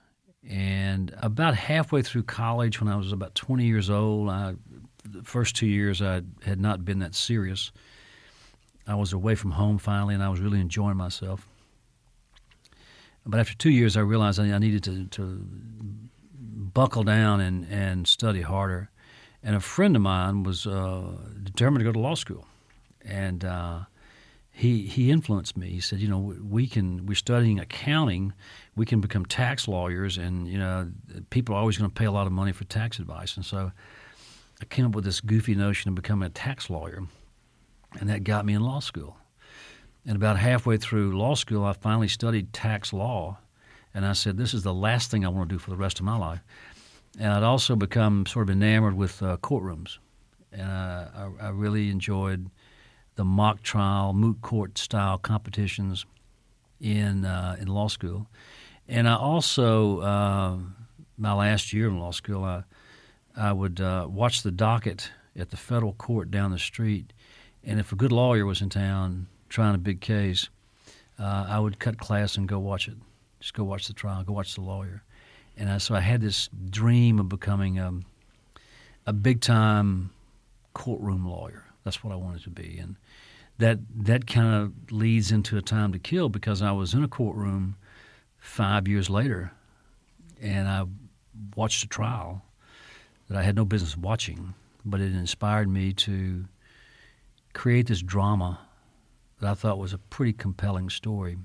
[0.49, 4.55] And about halfway through college, when I was about 20 years old, I
[5.09, 7.71] the first two years I had not been that serious.
[8.87, 11.47] I was away from home finally, and I was really enjoying myself.
[13.27, 15.47] But after two years, I realized I needed to, to
[16.75, 18.91] buckle down and, and study harder.
[19.43, 21.03] And a friend of mine was uh,
[21.43, 22.47] determined to go to law school,
[23.05, 23.81] and uh,
[24.51, 25.69] he he influenced me.
[25.69, 28.33] He said, you know, we can we're studying accounting,
[28.75, 30.91] we can become tax lawyers, and you know,
[31.29, 33.71] people are always going to pay a lot of money for tax advice, and so
[34.63, 37.03] I came up with this goofy notion of becoming a tax lawyer,
[38.01, 39.19] and that got me in law school.
[40.07, 43.39] And about halfway through law school, I finally studied tax law,
[43.95, 46.01] and I said, "This is the last thing I want to do for the rest
[46.01, 46.41] of my life."
[47.19, 49.99] And I'd also become sort of enamored with uh, courtrooms,
[50.53, 52.51] and uh, I, I, really enjoyed
[53.15, 56.05] the mock trial, moot court style competitions
[56.81, 58.27] in uh, in law school.
[58.89, 60.57] And I also, uh,
[61.17, 62.65] my last year in law school, I
[63.37, 67.13] I would uh, watch the docket at the federal court down the street,
[67.63, 70.49] and if a good lawyer was in town trying a big case,
[71.19, 72.97] uh, I would cut class and go watch it.
[73.45, 75.03] Just go watch the trial, go watch the lawyer.
[75.59, 78.07] And I, so I had this dream of becoming um,
[79.07, 80.09] a, a big time
[80.73, 81.67] courtroom lawyer.
[81.85, 82.79] That's what I wanted to be.
[82.79, 82.97] And
[83.59, 87.09] that, that kind of leads into a time to kill because I was in a
[87.09, 87.77] courtroom
[88.39, 89.53] five years later
[90.41, 90.87] and I
[91.55, 92.47] watched a trial
[93.29, 94.55] that I had no business watching,
[94.87, 96.47] but it inspired me to
[97.53, 98.61] create this drama
[99.41, 101.37] that I thought was a pretty compelling story.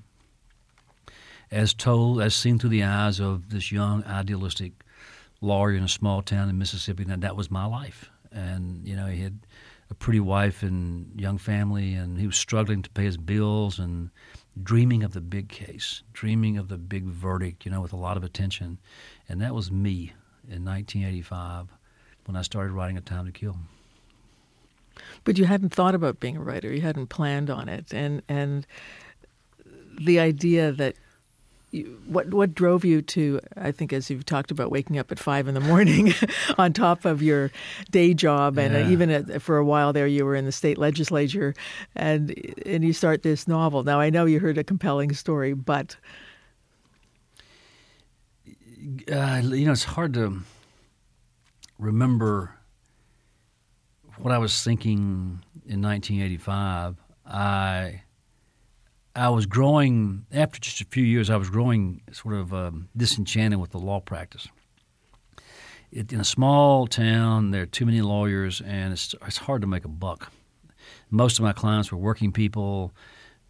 [1.51, 4.73] As told, as seen through the eyes of this young, idealistic
[5.41, 8.09] lawyer in a small town in Mississippi, that that was my life.
[8.31, 9.39] and you know he had
[9.89, 14.11] a pretty wife and young family, and he was struggling to pay his bills and
[14.61, 18.17] dreaming of the big case, dreaming of the big verdict, you know, with a lot
[18.17, 18.77] of attention.
[19.27, 20.13] And that was me
[20.47, 21.67] in 1985
[22.25, 23.57] when I started writing A Time to Kill.
[25.23, 26.71] But you hadn't thought about being a writer.
[26.71, 28.67] You hadn't planned on it, and and
[29.99, 30.95] the idea that
[32.07, 35.47] what what drove you to I think as you've talked about waking up at five
[35.47, 36.13] in the morning
[36.57, 37.51] on top of your
[37.91, 38.89] day job and uh, Yeah.
[38.89, 41.53] even at, for a while there you were in the state legislature
[41.95, 42.33] and
[42.65, 45.95] and you start this novel now I know you heard a compelling story but
[49.11, 50.39] uh, you know, it's hard to
[51.77, 52.55] remember
[54.17, 56.95] what I was thinking in 1985.
[57.25, 58.01] I
[59.15, 61.29] I was growing after just a few years.
[61.29, 64.47] I was growing sort of um, disenchanted with the law practice.
[65.91, 69.67] It, in a small town, there are too many lawyers, and it's it's hard to
[69.67, 70.31] make a buck.
[71.09, 72.93] Most of my clients were working people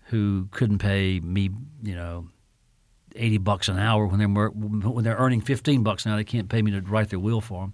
[0.06, 1.50] who couldn't pay me,
[1.84, 2.30] you know,
[3.16, 6.16] eighty bucks an hour when they're when they're earning fifteen bucks now.
[6.16, 7.74] They can't pay me to write their will for them.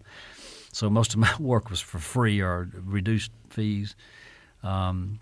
[0.72, 3.96] So most of my work was for free or reduced fees.
[4.64, 5.20] Um,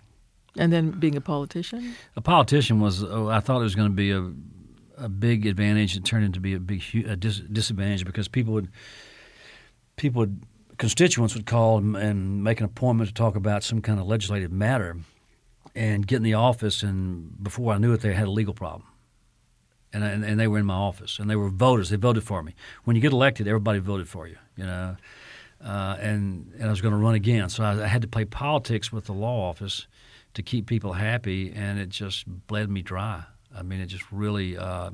[0.56, 3.94] and then being a politician a politician was oh, I thought it was going to
[3.94, 4.30] be a
[4.96, 5.96] a big advantage.
[5.96, 8.68] It turned into be a big a dis- disadvantage because people would
[9.96, 10.42] people would
[10.78, 14.52] constituents would call and, and make an appointment to talk about some kind of legislative
[14.52, 14.96] matter,
[15.74, 18.88] and get in the office, and before I knew it, they had a legal problem.
[19.92, 21.90] And, and, they were in my office, and they were voters.
[21.90, 22.56] They voted for me.
[22.82, 24.96] When you get elected, everybody voted for you, you know.
[25.64, 28.24] Uh, and and I was going to run again, so I, I had to play
[28.24, 29.86] politics with the law office
[30.34, 33.24] to keep people happy, and it just bled me dry.
[33.56, 34.90] I mean, it just really uh,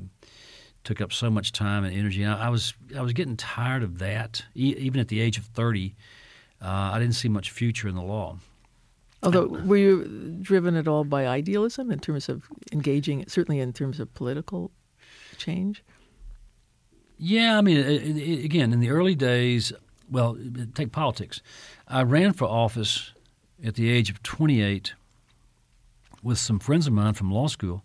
[0.83, 2.23] took up so much time and energy.
[2.23, 4.43] And I, I was I was getting tired of that.
[4.55, 5.95] E- even at the age of thirty,
[6.61, 8.37] uh, I didn't see much future in the law.
[9.23, 13.99] although were you driven at all by idealism in terms of engaging certainly in terms
[13.99, 14.71] of political
[15.37, 15.83] change
[17.17, 19.71] Yeah, I mean, it, it, again, in the early days,
[20.09, 20.35] well,
[20.73, 21.41] take politics.
[21.87, 23.13] I ran for office
[23.63, 24.93] at the age of 28
[26.23, 27.83] with some friends of mine from law school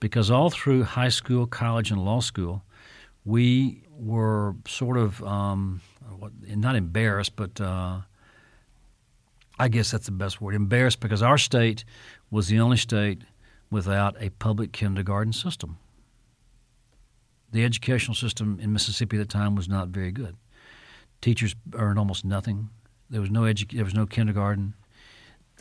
[0.00, 2.62] because all through high school, college, and law school,
[3.24, 5.80] we were sort of um,
[6.46, 8.00] not embarrassed, but uh,
[9.58, 11.84] I guess that's the best word embarrassed because our state
[12.30, 13.22] was the only state
[13.70, 15.78] without a public kindergarten system
[17.52, 20.36] the educational system in Mississippi at the time was not very good.
[21.20, 22.70] Teachers earned almost nothing.
[23.08, 24.74] There was no edu- there was no kindergarten.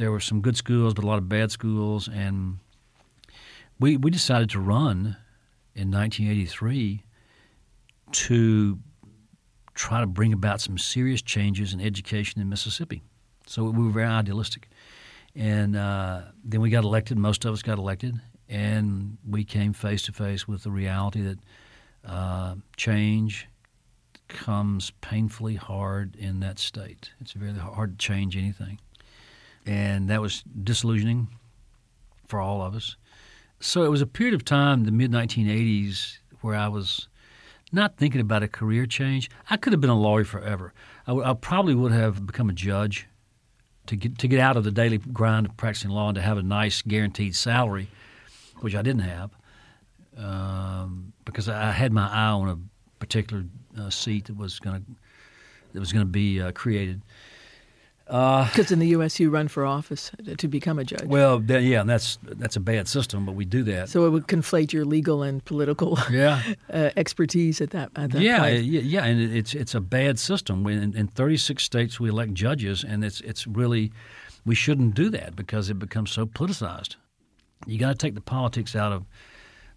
[0.01, 2.57] There were some good schools, but a lot of bad schools, and
[3.79, 5.15] we we decided to run
[5.75, 7.03] in 1983
[8.11, 8.79] to
[9.75, 13.03] try to bring about some serious changes in education in Mississippi.
[13.45, 14.69] So we were very idealistic,
[15.35, 17.19] and uh, then we got elected.
[17.19, 21.39] Most of us got elected, and we came face to face with the reality that
[22.03, 23.47] uh, change
[24.29, 27.11] comes painfully hard in that state.
[27.19, 28.79] It's very hard to change anything.
[29.65, 31.27] And that was disillusioning
[32.27, 32.95] for all of us.
[33.59, 37.07] So it was a period of time, the mid 1980s, where I was
[37.71, 39.29] not thinking about a career change.
[39.49, 40.73] I could have been a lawyer forever.
[41.05, 43.07] I, w- I probably would have become a judge
[43.87, 46.37] to get, to get out of the daily grind of practicing law and to have
[46.37, 47.87] a nice guaranteed salary,
[48.61, 49.31] which I didn't have
[50.17, 52.57] um, because I had my eye on a
[52.99, 53.45] particular
[53.79, 54.91] uh, seat that was going to
[55.73, 57.01] that was going to be uh, created.
[58.11, 59.19] Because in the U.S.
[59.21, 62.87] you run for office to become a judge Well, yeah, and that's that's a bad
[62.87, 63.87] system, but we do that.
[63.89, 66.41] so it would conflate your legal and political yeah,
[66.73, 68.63] uh, expertise at that at that yeah, point.
[68.65, 70.67] yeah, yeah, and it's it's a bad system.
[70.67, 73.91] In, in 36 states we elect judges, and it's it's really
[74.45, 76.97] we shouldn't do that because it becomes so politicized.
[77.65, 79.05] You got to take the politics out of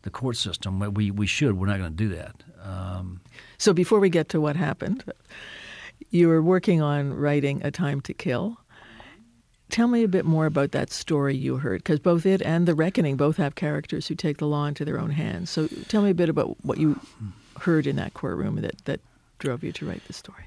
[0.03, 0.81] the court system.
[0.94, 1.57] We we should.
[1.57, 2.35] We're not going to do that.
[2.62, 3.20] Um,
[3.59, 5.05] So before we get to what happened,
[6.15, 8.57] you were working on writing A Time to Kill.
[9.69, 12.75] Tell me a bit more about that story you heard, because both it and The
[12.75, 15.51] Reckoning both have characters who take the law into their own hands.
[15.51, 17.01] So tell me a bit about what you
[17.61, 19.01] heard in that courtroom that, that
[19.41, 20.45] drove you to write the story.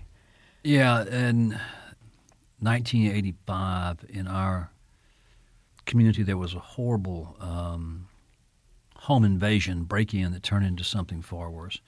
[0.63, 1.59] Yeah, in
[2.59, 4.71] 1985, in our
[5.85, 8.07] community, there was a horrible um,
[8.95, 11.81] home invasion, break in that turned into something far worse.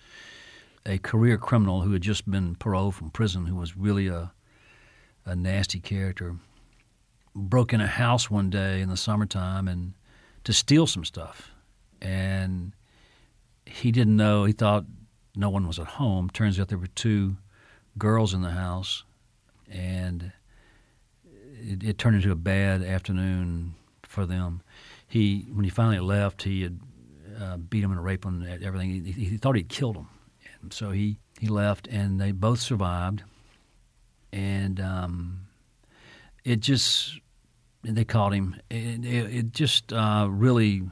[0.89, 4.31] A career criminal who had just been paroled from prison, who was really a,
[5.23, 6.35] a nasty character,
[7.35, 9.93] broke in a house one day in the summertime and
[10.45, 11.51] to steal some stuff.
[12.01, 12.73] And
[13.67, 14.85] he didn't know, he thought
[15.35, 16.31] no one was at home.
[16.31, 17.37] Turns out there were two
[17.99, 19.03] girls in the house,
[19.69, 20.31] and
[21.61, 24.63] it, it turned into a bad afternoon for them.
[25.07, 26.79] He when he finally left, he had
[27.39, 29.05] uh, beat him and raped him and everything.
[29.05, 30.07] He, he thought he'd killed him,
[30.73, 33.23] so he he left, and they both survived.
[34.31, 35.47] And um,
[36.43, 37.19] it just
[37.83, 38.55] they caught him.
[38.69, 40.83] It, it, it just uh, really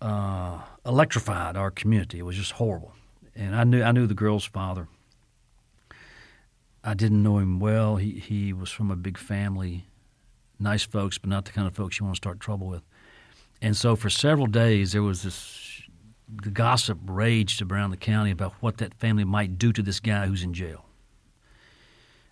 [0.00, 2.18] uh, electrified our community.
[2.18, 2.92] It was just horrible,
[3.34, 4.88] and I knew I knew the girl's father.
[6.84, 7.96] I didn't know him well.
[7.96, 9.86] He he was from a big family,
[10.58, 12.82] nice folks, but not the kind of folks you want to start trouble with.
[13.60, 15.77] And so for several days there was this
[16.28, 20.26] the gossip raged around the county about what that family might do to this guy
[20.26, 20.84] who's in jail.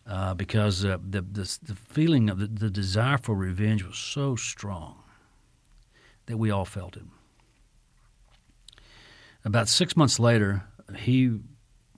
[0.07, 4.37] Uh, because uh, the, the, the feeling of the, the desire for revenge was so
[4.37, 5.03] strong
[6.27, 7.03] that we all felt it.
[9.45, 10.65] About six months later,
[10.97, 11.39] he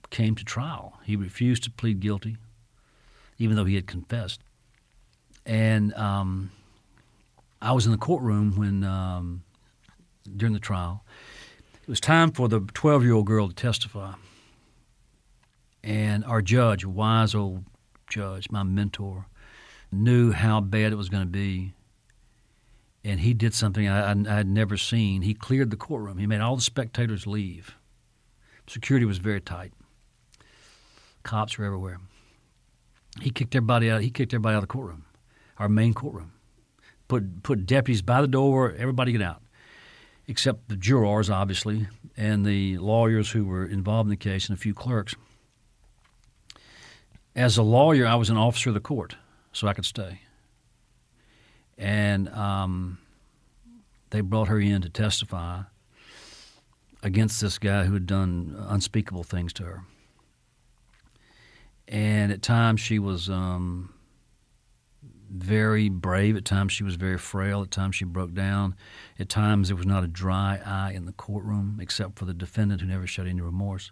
[0.09, 0.99] came to trial.
[1.03, 2.37] He refused to plead guilty,
[3.37, 4.41] even though he had confessed.
[5.45, 6.51] And um,
[7.61, 9.43] I was in the courtroom when um,
[10.35, 11.03] during the trial.
[11.89, 14.13] It was time for the 12 year old girl to testify.
[15.83, 17.65] And our judge, a wise old
[18.07, 19.25] judge, my mentor,
[19.91, 21.73] knew how bad it was going to be.
[23.03, 25.23] And he did something I, I, had never seen.
[25.23, 26.19] He cleared the courtroom.
[26.19, 27.75] He made all the spectators leave.
[28.67, 29.73] Security was very tight.
[31.23, 31.97] Cops were everywhere.
[33.19, 34.01] He kicked everybody out.
[34.01, 35.05] He kicked everybody out of the courtroom,
[35.57, 36.33] our main courtroom.
[37.07, 38.75] Put put deputies by the door.
[38.77, 39.41] Everybody get out,
[40.29, 44.61] except the jurors, obviously, and the lawyers who were involved in the case, and a
[44.61, 45.15] few clerks.
[47.35, 49.15] As a lawyer, I was an officer of the court,
[49.51, 50.21] so I could stay.
[51.79, 52.99] And um,
[54.11, 55.63] they brought her in to testify
[57.01, 59.83] against this guy who had done unspeakable things to her.
[61.87, 63.95] And at times she was um,
[65.29, 66.35] very brave.
[66.35, 67.61] At times she was very frail.
[67.61, 68.75] At times she broke down.
[69.19, 72.81] At times there was not a dry eye in the courtroom except for the defendant
[72.81, 73.91] who never showed any remorse.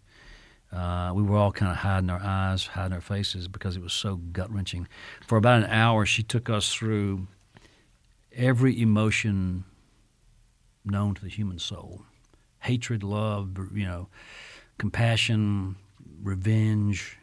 [0.72, 3.94] Uh, we were all kind of hiding our eyes, hiding our faces because it was
[3.94, 4.88] so gut wrenching.
[5.26, 7.28] For about an hour, she took us through
[8.36, 9.64] every emotion
[10.84, 12.04] known to the human soul
[12.60, 14.10] hatred, love, you know,
[14.78, 15.76] compassion,
[16.22, 17.18] revenge.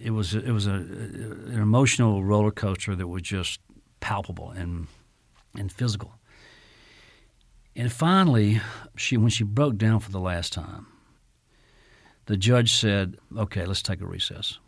[0.00, 3.60] It was it was a, an emotional roller coaster that was just
[4.00, 4.86] palpable and
[5.56, 6.14] and physical.
[7.76, 8.60] And finally,
[8.96, 10.86] she when she broke down for the last time,
[12.26, 14.58] the judge said, "Okay, let's take a recess."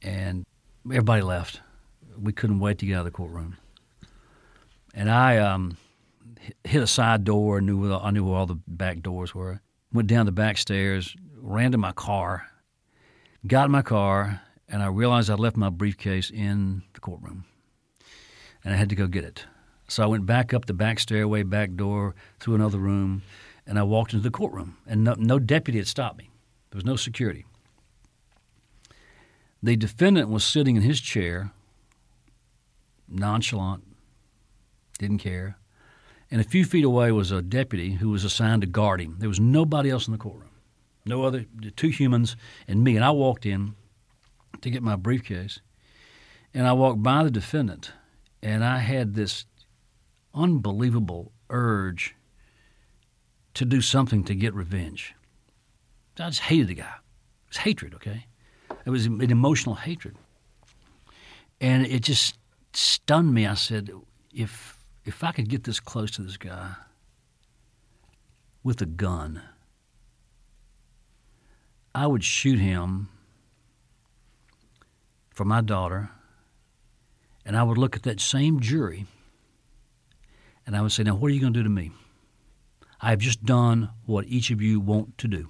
[0.00, 0.44] And
[0.86, 1.60] everybody left.
[2.18, 3.56] We couldn't wait to get out of the courtroom.
[4.94, 5.76] And I um,
[6.64, 7.60] hit a side door.
[7.60, 9.60] Knew I knew where all the back doors were.
[9.92, 12.48] Went down the back stairs, ran to my car,
[13.46, 17.44] got in my car, and I realized I left my briefcase in the courtroom,
[18.64, 19.44] and I had to go get it.
[19.88, 23.22] So I went back up the back stairway, back door, through another room,
[23.66, 26.30] and I walked into the courtroom, and no, no deputy had stopped me.
[26.70, 27.44] There was no security.
[29.62, 31.52] The defendant was sitting in his chair,
[33.08, 33.84] nonchalant,
[34.98, 35.56] didn't care.
[36.30, 39.16] And a few feet away was a deputy who was assigned to guard him.
[39.18, 40.50] There was nobody else in the courtroom,
[41.04, 41.44] no other,
[41.76, 42.36] two humans
[42.68, 42.96] and me.
[42.96, 43.74] And I walked in
[44.60, 45.60] to get my briefcase,
[46.54, 47.92] and I walked by the defendant,
[48.42, 49.46] and I had this
[50.34, 52.14] unbelievable urge
[53.54, 55.14] to do something to get revenge.
[56.18, 56.94] I just hated the guy.
[57.46, 58.26] It was hatred, okay?
[58.84, 60.16] It was an emotional hatred.
[61.60, 62.38] And it just
[62.72, 63.46] stunned me.
[63.46, 63.90] I said,
[64.34, 66.74] if if I could get this close to this guy
[68.62, 69.42] with a gun,
[71.94, 73.08] I would shoot him
[75.30, 76.10] for my daughter,
[77.44, 79.06] and I would look at that same jury
[80.66, 81.92] and I would say, Now, what are you going to do to me?
[83.00, 85.48] I have just done what each of you want to do.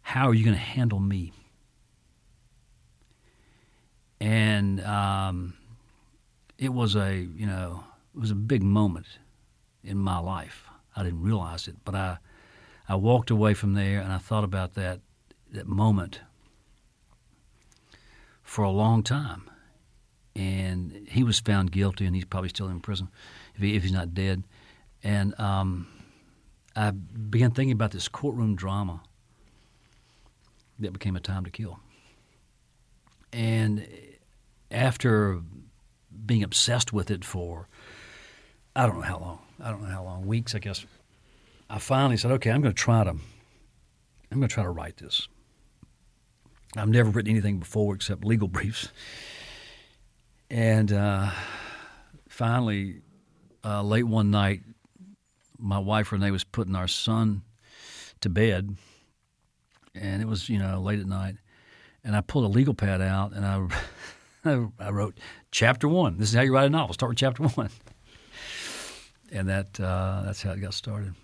[0.00, 1.32] How are you going to handle me?
[4.20, 5.54] And um,
[6.58, 7.84] it was a, you know,
[8.14, 9.06] it was a big moment
[9.82, 10.66] in my life.
[10.96, 12.18] I didn't realize it, but I,
[12.88, 15.00] I walked away from there and I thought about that,
[15.52, 16.20] that moment
[18.42, 19.50] for a long time.
[20.36, 23.08] And he was found guilty, and he's probably still in prison
[23.54, 24.42] if, he, if he's not dead.
[25.04, 25.86] And um,
[26.74, 29.02] I began thinking about this courtroom drama
[30.80, 31.78] that became a time to kill.
[33.32, 33.86] And
[34.72, 35.40] after
[36.26, 37.68] being obsessed with it for
[38.76, 40.84] I don't know how long, I don't know how long, weeks, I guess,
[41.74, 43.18] I finally said, okay, I'm going to try to, I'm
[44.30, 45.26] going to try to write this.
[46.76, 48.90] I've never written anything before except legal briefs.
[50.48, 51.30] And uh,
[52.28, 53.00] finally,
[53.64, 54.60] uh, late one night,
[55.58, 57.42] my wife Renee was putting our son
[58.20, 58.76] to bed,
[59.96, 61.36] and it was you know late at night,
[62.04, 63.44] and I pulled a legal pad out and
[64.44, 65.18] I I wrote
[65.50, 66.18] chapter one.
[66.18, 66.94] This is how you write a novel.
[66.94, 67.70] Start with chapter one,
[69.32, 71.14] and that uh, that's how it got started.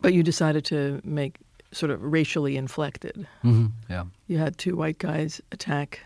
[0.00, 1.36] But you decided to make
[1.72, 3.26] sort of racially inflected.
[3.44, 3.66] Mm-hmm.
[3.88, 4.04] Yeah.
[4.26, 6.00] You had two white guys attack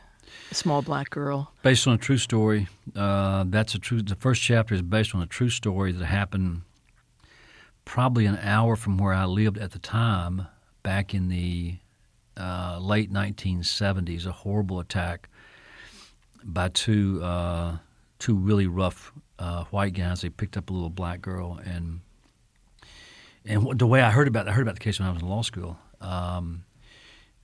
[0.50, 1.52] a small black girl.
[1.62, 2.68] Based on a true story.
[2.94, 4.02] Uh, that's a true.
[4.02, 6.62] The first chapter is based on a true story that happened
[7.84, 10.46] probably an hour from where I lived at the time,
[10.82, 11.76] back in the
[12.36, 14.26] uh, late 1970s.
[14.26, 15.28] A horrible attack
[16.42, 17.78] by two uh,
[18.18, 20.22] two really rough uh, white guys.
[20.22, 22.00] They picked up a little black girl and
[23.44, 25.28] and the way I heard about I heard about the case when I was in
[25.28, 25.78] law school.
[26.00, 26.64] Um,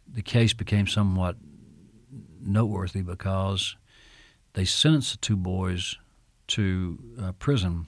[0.06, 1.36] the case became somewhat
[2.40, 3.76] noteworthy because
[4.54, 5.96] they sentenced the two boys
[6.48, 7.86] to uh, prison,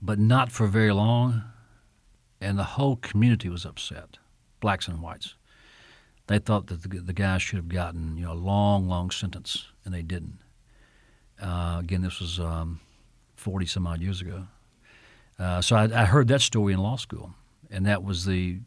[0.00, 1.42] but not for very long,
[2.40, 4.18] and the whole community was upset,
[4.60, 5.34] blacks and whites.
[6.28, 9.94] They thought that the, the should have gotten you know a long, long sentence, and
[9.94, 10.38] they didn't.
[11.40, 12.80] Uh, again, this was um,
[13.34, 14.46] forty some odd years ago.
[15.38, 17.34] Uh, so I, I, heard that story in law school,
[17.70, 18.58] and that was the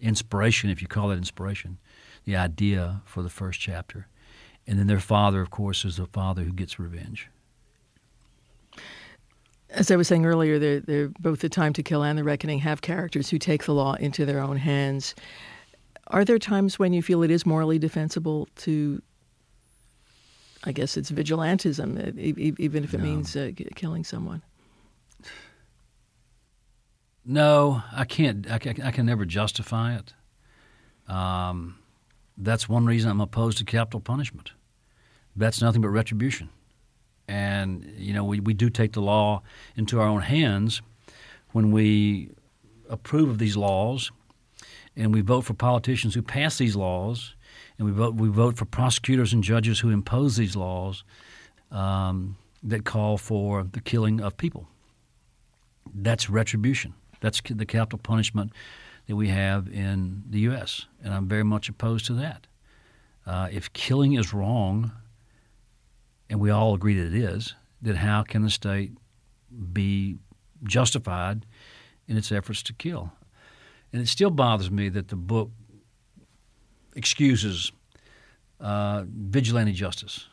[0.00, 1.78] inspiration, if you call that inspiration,
[2.24, 4.06] the idea for the first chapter.
[4.66, 7.28] And then their father, of course, is the father who gets revenge.
[9.70, 12.60] As I was saying earlier, they're, they're both the Time to Kill and the Reckoning
[12.60, 15.14] have characters who take the law into their own hands.
[16.08, 19.02] Are there times when you feel it is morally defensible to
[20.64, 23.04] I guess it's vigilantism, even if it no.
[23.04, 24.42] means uh, killing someone.
[27.24, 28.50] No, I can't.
[28.50, 30.14] I can, I can never justify it.
[31.12, 31.78] Um,
[32.36, 34.52] that's one reason I'm opposed to capital punishment.
[35.36, 36.48] That's nothing but retribution.
[37.28, 39.42] And, you know, we, we do take the law
[39.76, 40.82] into our own hands
[41.52, 42.30] when we
[42.88, 44.10] approve of these laws
[44.96, 47.34] and we vote for politicians who pass these laws
[47.78, 51.04] and we vote, we vote for prosecutors and judges who impose these laws
[51.70, 54.68] um, that call for the killing of people.
[55.94, 56.94] That's retribution.
[57.20, 58.52] That's the capital punishment
[59.06, 62.46] that we have in the U.S., and I'm very much opposed to that.
[63.26, 64.92] Uh, if killing is wrong,
[66.28, 68.92] and we all agree that it is, then how can the state
[69.72, 70.16] be
[70.62, 71.46] justified
[72.06, 73.12] in its efforts to kill?
[73.92, 75.50] And it still bothers me that the book
[76.94, 77.72] excuses
[78.60, 80.26] uh, vigilante justice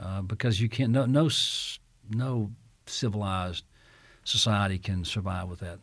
[0.00, 1.28] uh, because you can't no, no
[2.10, 2.50] no
[2.86, 3.64] civilized
[4.24, 5.78] society can survive with that.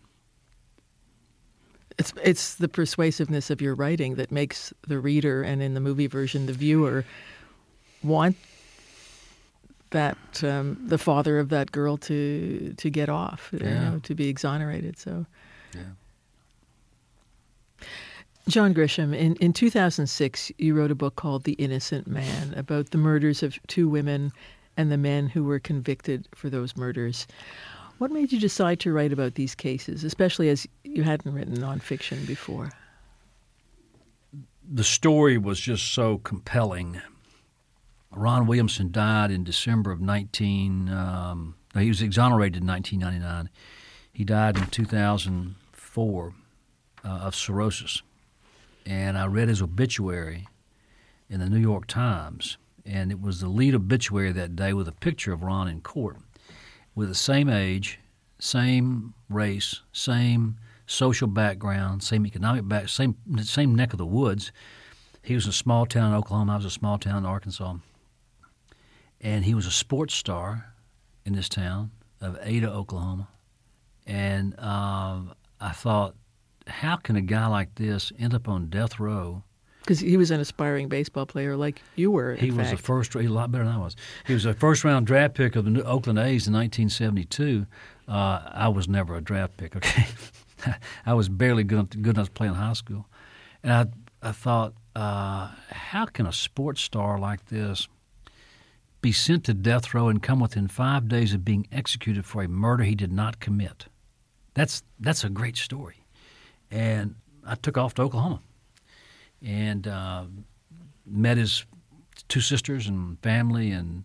[2.00, 6.08] It's it's the persuasiveness of your writing that makes the reader and in the movie
[6.08, 7.04] version the viewer
[8.02, 8.38] want
[9.92, 13.68] that um, the father of that girl to to get off, yeah.
[13.68, 14.98] you know, to be exonerated.
[14.98, 15.26] So,
[15.74, 17.86] yeah.
[18.48, 22.98] John Grisham, in, in 2006, you wrote a book called The Innocent Man about the
[22.98, 24.32] murders of two women
[24.76, 27.28] and the men who were convicted for those murders.
[28.00, 32.26] What made you decide to write about these cases, especially as you hadn't written nonfiction
[32.26, 32.72] before?
[34.72, 37.02] The story was just so compelling.
[38.12, 40.90] Ron Williamson died in December of 19.
[40.90, 43.50] Um, he was exonerated in 1999.
[44.12, 46.34] He died in 2004
[47.04, 48.02] uh, of cirrhosis,
[48.86, 50.48] and I read his obituary
[51.30, 54.94] in the New York Times, and it was the lead obituary that day with a
[54.94, 56.18] picture of Ron in court
[56.96, 58.00] with the same age,
[58.40, 60.58] same race, same
[60.90, 64.52] social background, same economic back, same same neck of the woods.
[65.22, 66.54] He was in a small town in Oklahoma.
[66.54, 67.76] I was a small town in Arkansas,
[69.22, 70.74] and he was a sports star
[71.26, 73.28] in this town of Ada, Oklahoma.
[74.08, 76.16] And um, I thought,
[76.66, 79.44] how can a guy like this end up on death row
[79.82, 82.36] because he was an aspiring baseball player like you were.
[82.36, 82.80] He was fact.
[82.80, 83.14] a first.
[83.14, 83.96] He a lot better than I was.
[84.28, 87.66] He was a first round draft pick of the Oakland A's in 1972.
[88.08, 88.12] Uh,
[88.52, 89.76] I was never a draft pick.
[89.76, 90.06] Okay,
[91.06, 93.08] I was barely good, good enough to play in high school,
[93.64, 93.86] and I
[94.22, 97.88] I thought, uh, how can a sports star like this
[99.02, 102.50] be sent to death row and come within five days of being executed for a
[102.50, 103.86] murder he did not commit?
[104.54, 106.04] That's that's a great story,
[106.70, 108.42] and I took off to Oklahoma
[109.42, 110.26] and uh,
[111.06, 111.66] met his
[112.28, 114.04] two sisters and family and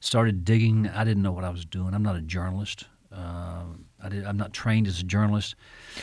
[0.00, 0.88] started digging.
[0.88, 1.94] I didn't know what I was doing.
[1.94, 2.86] I'm not a journalist.
[3.12, 3.64] Uh,
[4.02, 5.54] I I'm not trained as a journalist.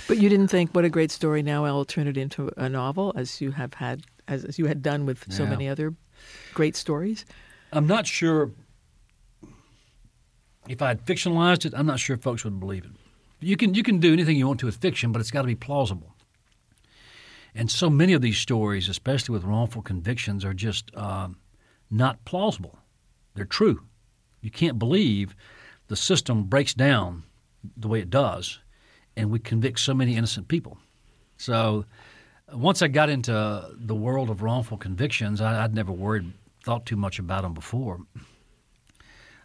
[0.08, 1.42] But you didn't think, what a great story!
[1.42, 4.82] Now I'll turn it into a novel, as you have had, as, as you had
[4.82, 5.50] done with so yeah.
[5.50, 5.94] many other
[6.54, 7.26] great stories.
[7.72, 8.52] I'm not sure
[10.68, 11.74] if I had fictionalized it.
[11.76, 12.92] I'm not sure folks would believe it.
[13.40, 15.48] You can you can do anything you want to with fiction, but it's got to
[15.48, 16.14] be plausible.
[17.54, 21.30] And so many of these stories, especially with wrongful convictions, are just uh,
[21.90, 22.78] not plausible.
[23.34, 23.82] They're true.
[24.42, 25.36] You can't believe
[25.88, 27.24] the system breaks down
[27.76, 28.60] the way it does,
[29.16, 30.78] and we convict so many innocent people.
[31.38, 31.86] So
[32.54, 36.32] once I got into the world of wrongful convictions, I, would never worried,
[36.64, 38.00] thought too much about them before.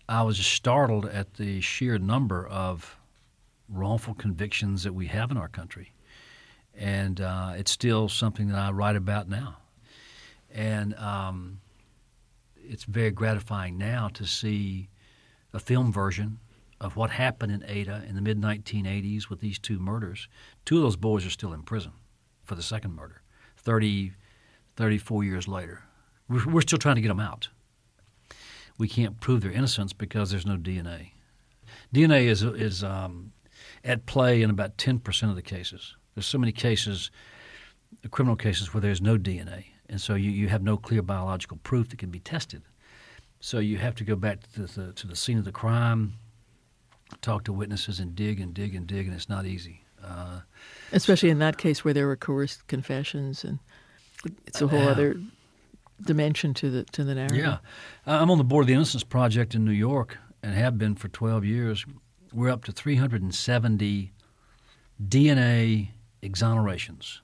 [0.08, 2.98] I was startled at the sheer number of
[3.68, 5.92] wrongful convictions that we have in our country.
[6.74, 9.56] And uh, it's still something that I write about now.
[10.50, 11.60] And um,
[12.56, 14.88] it's very gratifying now to see
[15.52, 16.38] a film version
[16.82, 20.28] of what happened in Ada in the mid 1980s with these two murders.
[20.64, 21.92] Two of those boys are still in prison
[22.42, 23.22] for the second murder,
[23.56, 24.12] 30,
[24.76, 25.84] 34 years later.
[26.28, 27.48] We're, still trying to get them out.
[28.78, 31.12] We can't prove their innocence because there's no DNA.
[31.94, 33.32] DNA is, is um,
[33.84, 35.94] at play in about 10% of the cases.
[36.14, 37.10] There's so many cases,
[38.10, 39.66] criminal cases, where there's no DNA.
[39.88, 42.62] And so you, you have no clear biological proof that can be tested.
[43.40, 46.14] So you have to go back to the, to the scene of the crime,
[47.20, 49.84] talk to witnesses, and dig and dig and dig, and it's not easy.
[50.04, 50.40] Uh,
[50.92, 53.58] Especially in that case where there were coerced confessions, and
[54.46, 55.16] it's a whole uh, other
[56.00, 57.38] dimension to the to the narrative.
[57.38, 57.58] Yeah,
[58.06, 61.08] I'm on the board of the Innocence Project in New York, and have been for
[61.08, 61.86] 12 years.
[62.32, 64.12] We're up to 370
[65.06, 65.88] DNA
[66.22, 67.20] exonerations.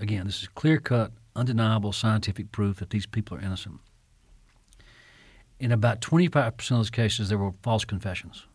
[0.00, 3.78] Again, this is clear cut, undeniable scientific proof that these people are innocent.
[5.60, 8.46] In about 25% of those cases, there were false confessions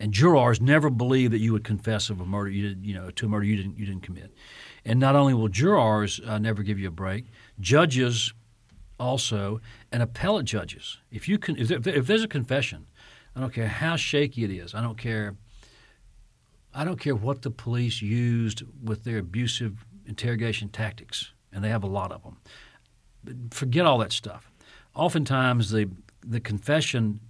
[0.00, 3.10] and jurors never believe that you would confess of a murder you did, you know,
[3.10, 4.32] to a murder you didn't you didn't commit.
[4.84, 7.26] And not only will jurors uh, never give you a break,
[7.60, 8.32] judges
[8.98, 9.60] also,
[9.92, 10.98] and appellate judges.
[11.10, 12.86] If you can, if, there, if there's a confession,
[13.34, 14.74] I don't care how shaky it is.
[14.74, 15.36] I don't care.
[16.72, 21.84] I don't care what the police used with their abusive interrogation tactics, and they have
[21.84, 22.38] a lot of them.
[23.50, 24.50] Forget all that stuff.
[24.94, 25.88] Oftentimes, the
[26.26, 27.20] the confession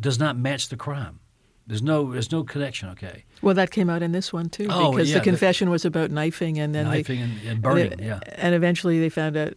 [0.00, 1.20] does not match the crime.
[1.68, 2.88] There's no there's no connection.
[2.90, 3.24] Okay.
[3.42, 5.84] Well, that came out in this one too, oh, because yeah, the confession the, was
[5.84, 7.92] about knifing and then knifing they, and, and, burning.
[7.92, 8.20] And, yeah.
[8.36, 9.52] And eventually they found out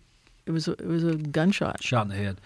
[0.45, 1.82] it was it was a gunshot.
[1.82, 2.41] Shot in the head.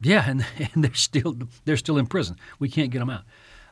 [0.00, 2.36] Yeah, and, and they're still they're still in prison.
[2.60, 3.24] We can't get them out.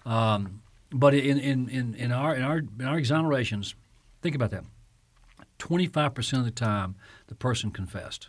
[0.04, 3.74] Um, but in, in, in, in our in our in our exonerations,
[4.22, 4.64] think about that.
[5.58, 6.96] Twenty five percent of the time,
[7.28, 8.28] the person confessed.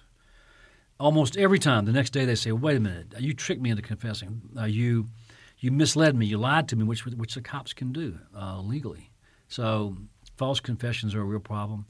[0.99, 3.81] Almost every time, the next day they say, "Wait a minute, you tricked me into
[3.81, 4.41] confessing.
[4.55, 5.07] Uh, you."
[5.63, 9.09] You misled me, you lied to me, which which the cops can do uh, legally.
[9.47, 9.95] So
[10.35, 11.85] false confessions are a real problem.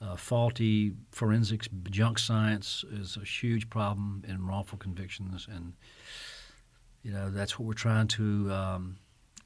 [0.00, 5.72] Uh, faulty forensics, junk science is a huge problem in wrongful convictions, and
[7.02, 8.98] you know that's what we're trying to um,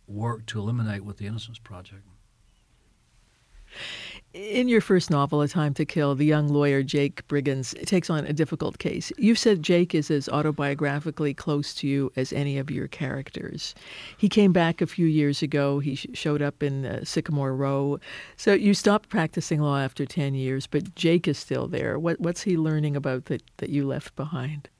[0.06, 2.06] work to eliminate with the Innocence Project.
[4.34, 8.24] In your first novel, A Time to Kill, the young lawyer Jake Brigance takes on
[8.24, 9.12] a difficult case.
[9.18, 13.74] You've said Jake is as autobiographically close to you as any of your characters.
[14.16, 15.80] He came back a few years ago.
[15.80, 18.00] He sh- showed up in uh, Sycamore Row.
[18.38, 21.98] So you stopped practicing law after 10 years, but Jake is still there.
[21.98, 24.70] What, what's he learning about that, that you left behind?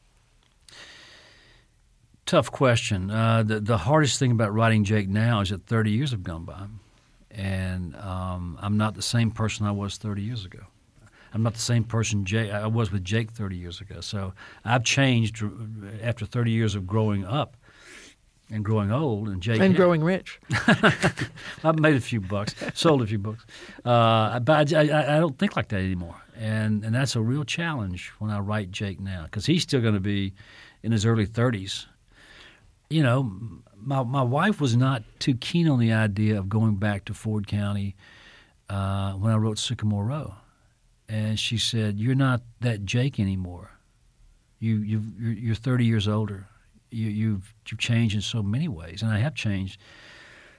[2.24, 3.10] Tough question.
[3.10, 6.46] Uh, the, the hardest thing about writing Jake now is that 30 years have gone
[6.46, 6.68] by
[7.34, 10.60] and um, I'm not the same person I was 30 years ago.
[11.34, 14.00] I'm not the same person Jake, I was with Jake 30 years ago.
[14.00, 15.42] So I've changed
[16.02, 17.56] after 30 years of growing up
[18.50, 20.38] and growing old, and Jake and growing rich.
[21.64, 23.46] I've made a few bucks, sold a few books,
[23.84, 27.44] uh, but I, I, I, don't think like that anymore, and and that's a real
[27.44, 30.34] challenge when I write Jake now because he's still going to be
[30.82, 31.86] in his early 30s.
[32.90, 33.38] You know,
[33.84, 37.46] my my wife was not too keen on the idea of going back to Ford
[37.46, 37.96] County
[38.68, 40.34] uh, when I wrote Sycamore Row,
[41.08, 43.70] and she said, "You're not that Jake anymore.
[44.58, 46.46] You you you're 30 years older.
[46.90, 49.80] You, you've you've changed in so many ways, and I have changed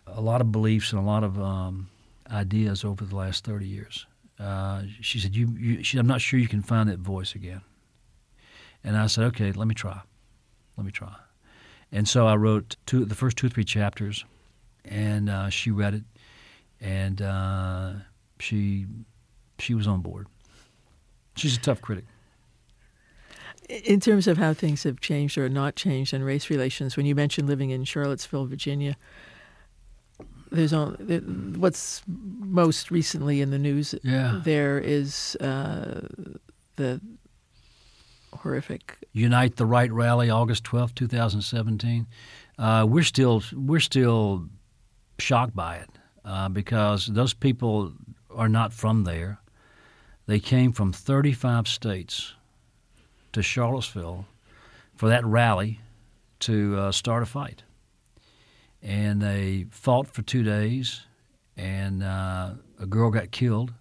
[0.08, 1.90] a lot of beliefs and a lot of um,
[2.30, 4.06] ideas over the last 30 years."
[4.40, 7.62] Uh, she said, "You, you she, I'm not sure you can find that voice again."
[8.84, 10.02] And I said, "Okay, let me try.
[10.78, 11.16] Let me try."
[11.94, 14.26] And so I wrote two, the first two or three chapters,
[14.84, 16.04] and uh, she read it,
[16.82, 17.94] and uh,
[18.40, 18.88] she
[19.60, 20.26] she was on board.
[21.36, 22.06] She's a tough critic.
[23.70, 27.14] In terms of how things have changed or not changed in race relations, when you
[27.14, 28.98] mentioned living in Charlottesville, Virginia,
[30.52, 34.42] there's only, what's most recently in the news yeah.
[34.44, 36.08] there is uh,
[36.76, 37.00] the
[38.38, 38.98] horrific.
[39.12, 42.08] Unite the Right rally, August twelfth, 2017.
[42.58, 44.48] Uh, we're still we're still
[45.20, 45.90] shocked by it
[46.26, 47.94] uh, because those people
[48.30, 49.40] are not from there.
[50.26, 52.34] They came from 35 states
[53.34, 54.26] to Charlottesville
[54.96, 55.80] for that rally
[56.40, 57.64] to uh, start a fight.
[58.82, 61.02] And they fought for two days,
[61.56, 63.74] and uh, a girl got killed,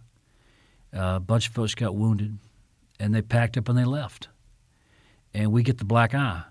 [0.93, 2.39] a bunch of folks got wounded,
[3.01, 4.29] and they packed up and they left.
[5.35, 6.43] And we get the black eye.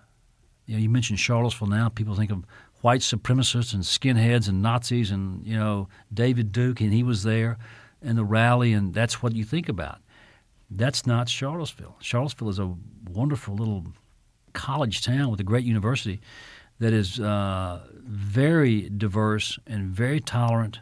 [0.66, 1.90] You know, you mentioned Charlottesville now.
[1.90, 2.46] People think of
[2.82, 7.58] white supremacists and skinheads and Nazis and you know David Duke, and he was there
[8.02, 10.00] in the rally, and that's what you think about.
[10.70, 11.98] That's not Charlottesville.
[12.00, 12.74] Charlottesville is a
[13.10, 13.86] wonderful little
[14.54, 16.22] college town with a great university
[16.80, 20.80] that is uh, very diverse and very tolerant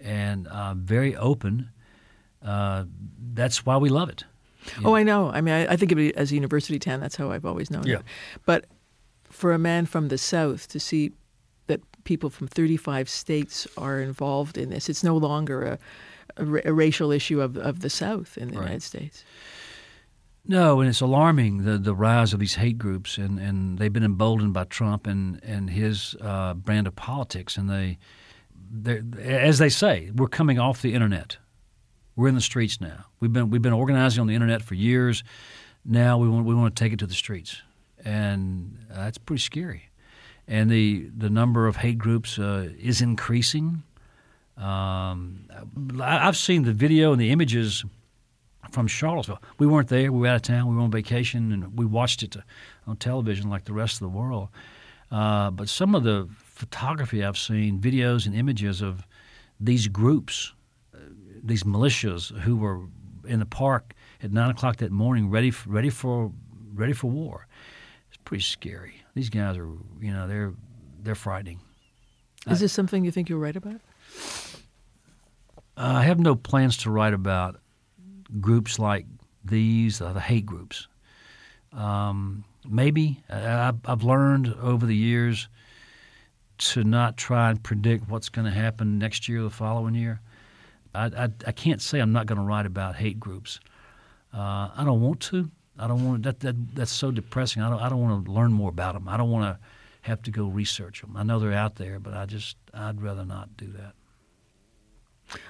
[0.00, 1.70] and uh, very open.
[2.42, 2.84] Uh,
[3.34, 4.24] that's why we love it.
[4.84, 5.28] Oh, I know.
[5.30, 7.00] I mean, I, I, think of it as a university town.
[7.00, 7.96] That's how I've always known yeah.
[7.96, 8.02] it.
[8.46, 8.66] But
[9.24, 11.12] for a man from the South to see
[11.66, 15.78] that people from 35 states are involved in this, it's no longer a,
[16.36, 18.64] a, a racial issue of, of the South in the right.
[18.64, 19.24] United States.
[20.44, 24.02] No, and it's alarming the the rise of these hate groups, and, and they've been
[24.02, 27.98] emboldened by Trump and and his uh, brand of politics, and they,
[29.20, 31.36] as they say, we're coming off the internet.
[32.16, 33.06] We're in the streets now.
[33.20, 35.24] We've been we've been organizing on the internet for years.
[35.84, 37.62] Now we want we want to take it to the streets,
[38.04, 39.90] and uh, that's pretty scary.
[40.46, 43.82] And the the number of hate groups uh, is increasing.
[44.56, 45.48] Um,
[46.00, 47.84] I, I've seen the video and the images
[48.70, 49.42] from Charlottesville.
[49.58, 50.12] We weren't there.
[50.12, 50.68] We were out of town.
[50.68, 52.36] We were on vacation, and we watched it
[52.86, 54.48] on television like the rest of the world.
[55.10, 59.06] Uh, but some of the photography I've seen, videos and images of
[59.60, 60.61] these groups, uh,
[61.42, 62.80] these militias who were
[63.26, 66.32] in the park at nine o'clock that morning, ready for, ready for
[66.74, 67.46] ready for war.
[68.08, 68.94] It's pretty scary.
[69.14, 69.68] These guys are,
[70.00, 70.54] you know, they're
[71.02, 71.60] they're frightening.
[72.48, 73.80] Is this something you think you'll write about?
[75.76, 77.60] I have no plans to write about
[78.40, 79.06] groups like
[79.44, 80.88] these, uh, the hate groups.
[81.72, 85.48] Um, maybe I, I've learned over the years
[86.58, 90.20] to not try and predict what's going to happen next year or the following year.
[90.94, 93.60] I, I, I can't say I'm not going to write about hate groups.
[94.32, 95.50] Uh, I don't want to.
[95.78, 96.74] I don't want that, that.
[96.74, 97.62] That's so depressing.
[97.62, 97.80] I don't.
[97.80, 99.08] I don't want to learn more about them.
[99.08, 99.64] I don't want to
[100.02, 101.16] have to go research them.
[101.16, 103.94] I know they're out there, but I just I'd rather not do that.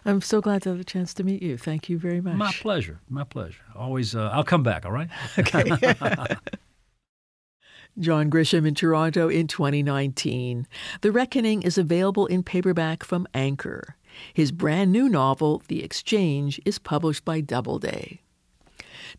[0.04, 1.58] I'm so glad to have the chance to meet you.
[1.58, 2.36] Thank you very much.
[2.36, 3.00] My pleasure.
[3.08, 3.62] My pleasure.
[3.74, 4.14] Always.
[4.14, 4.86] Uh, I'll come back.
[4.86, 5.08] All right.
[5.38, 5.70] Okay.
[7.98, 10.66] John Grisham in Toronto in 2019.
[11.02, 13.96] The Reckoning is available in paperback from Anchor.
[14.32, 18.20] His brand new novel, The Exchange, is published by Doubleday.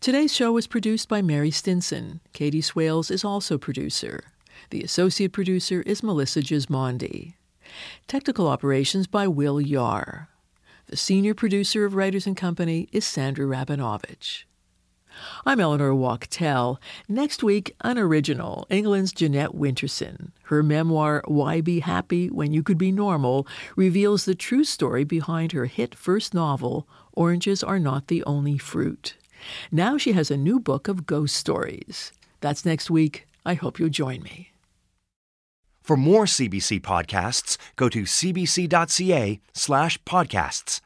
[0.00, 2.20] Today's show was produced by Mary Stinson.
[2.32, 4.24] Katie Swales is also producer.
[4.70, 7.34] The associate producer is Melissa Gismondi.
[8.06, 10.28] Technical operations by Will Yar.
[10.86, 14.44] The senior producer of Writers and Company is Sandra Rabinovich.
[15.46, 16.80] I'm Eleanor Wachtel.
[17.08, 20.32] Next week, an original, England's Jeanette Winterson.
[20.44, 23.46] Her memoir, Why Be Happy When You Could Be Normal,
[23.76, 29.16] reveals the true story behind her hit first novel, Oranges Are Not the Only Fruit.
[29.70, 32.12] Now she has a new book of ghost stories.
[32.40, 33.26] That's next week.
[33.46, 34.52] I hope you'll join me.
[35.82, 40.80] For more CBC podcasts, go to cbc.ca slash podcasts.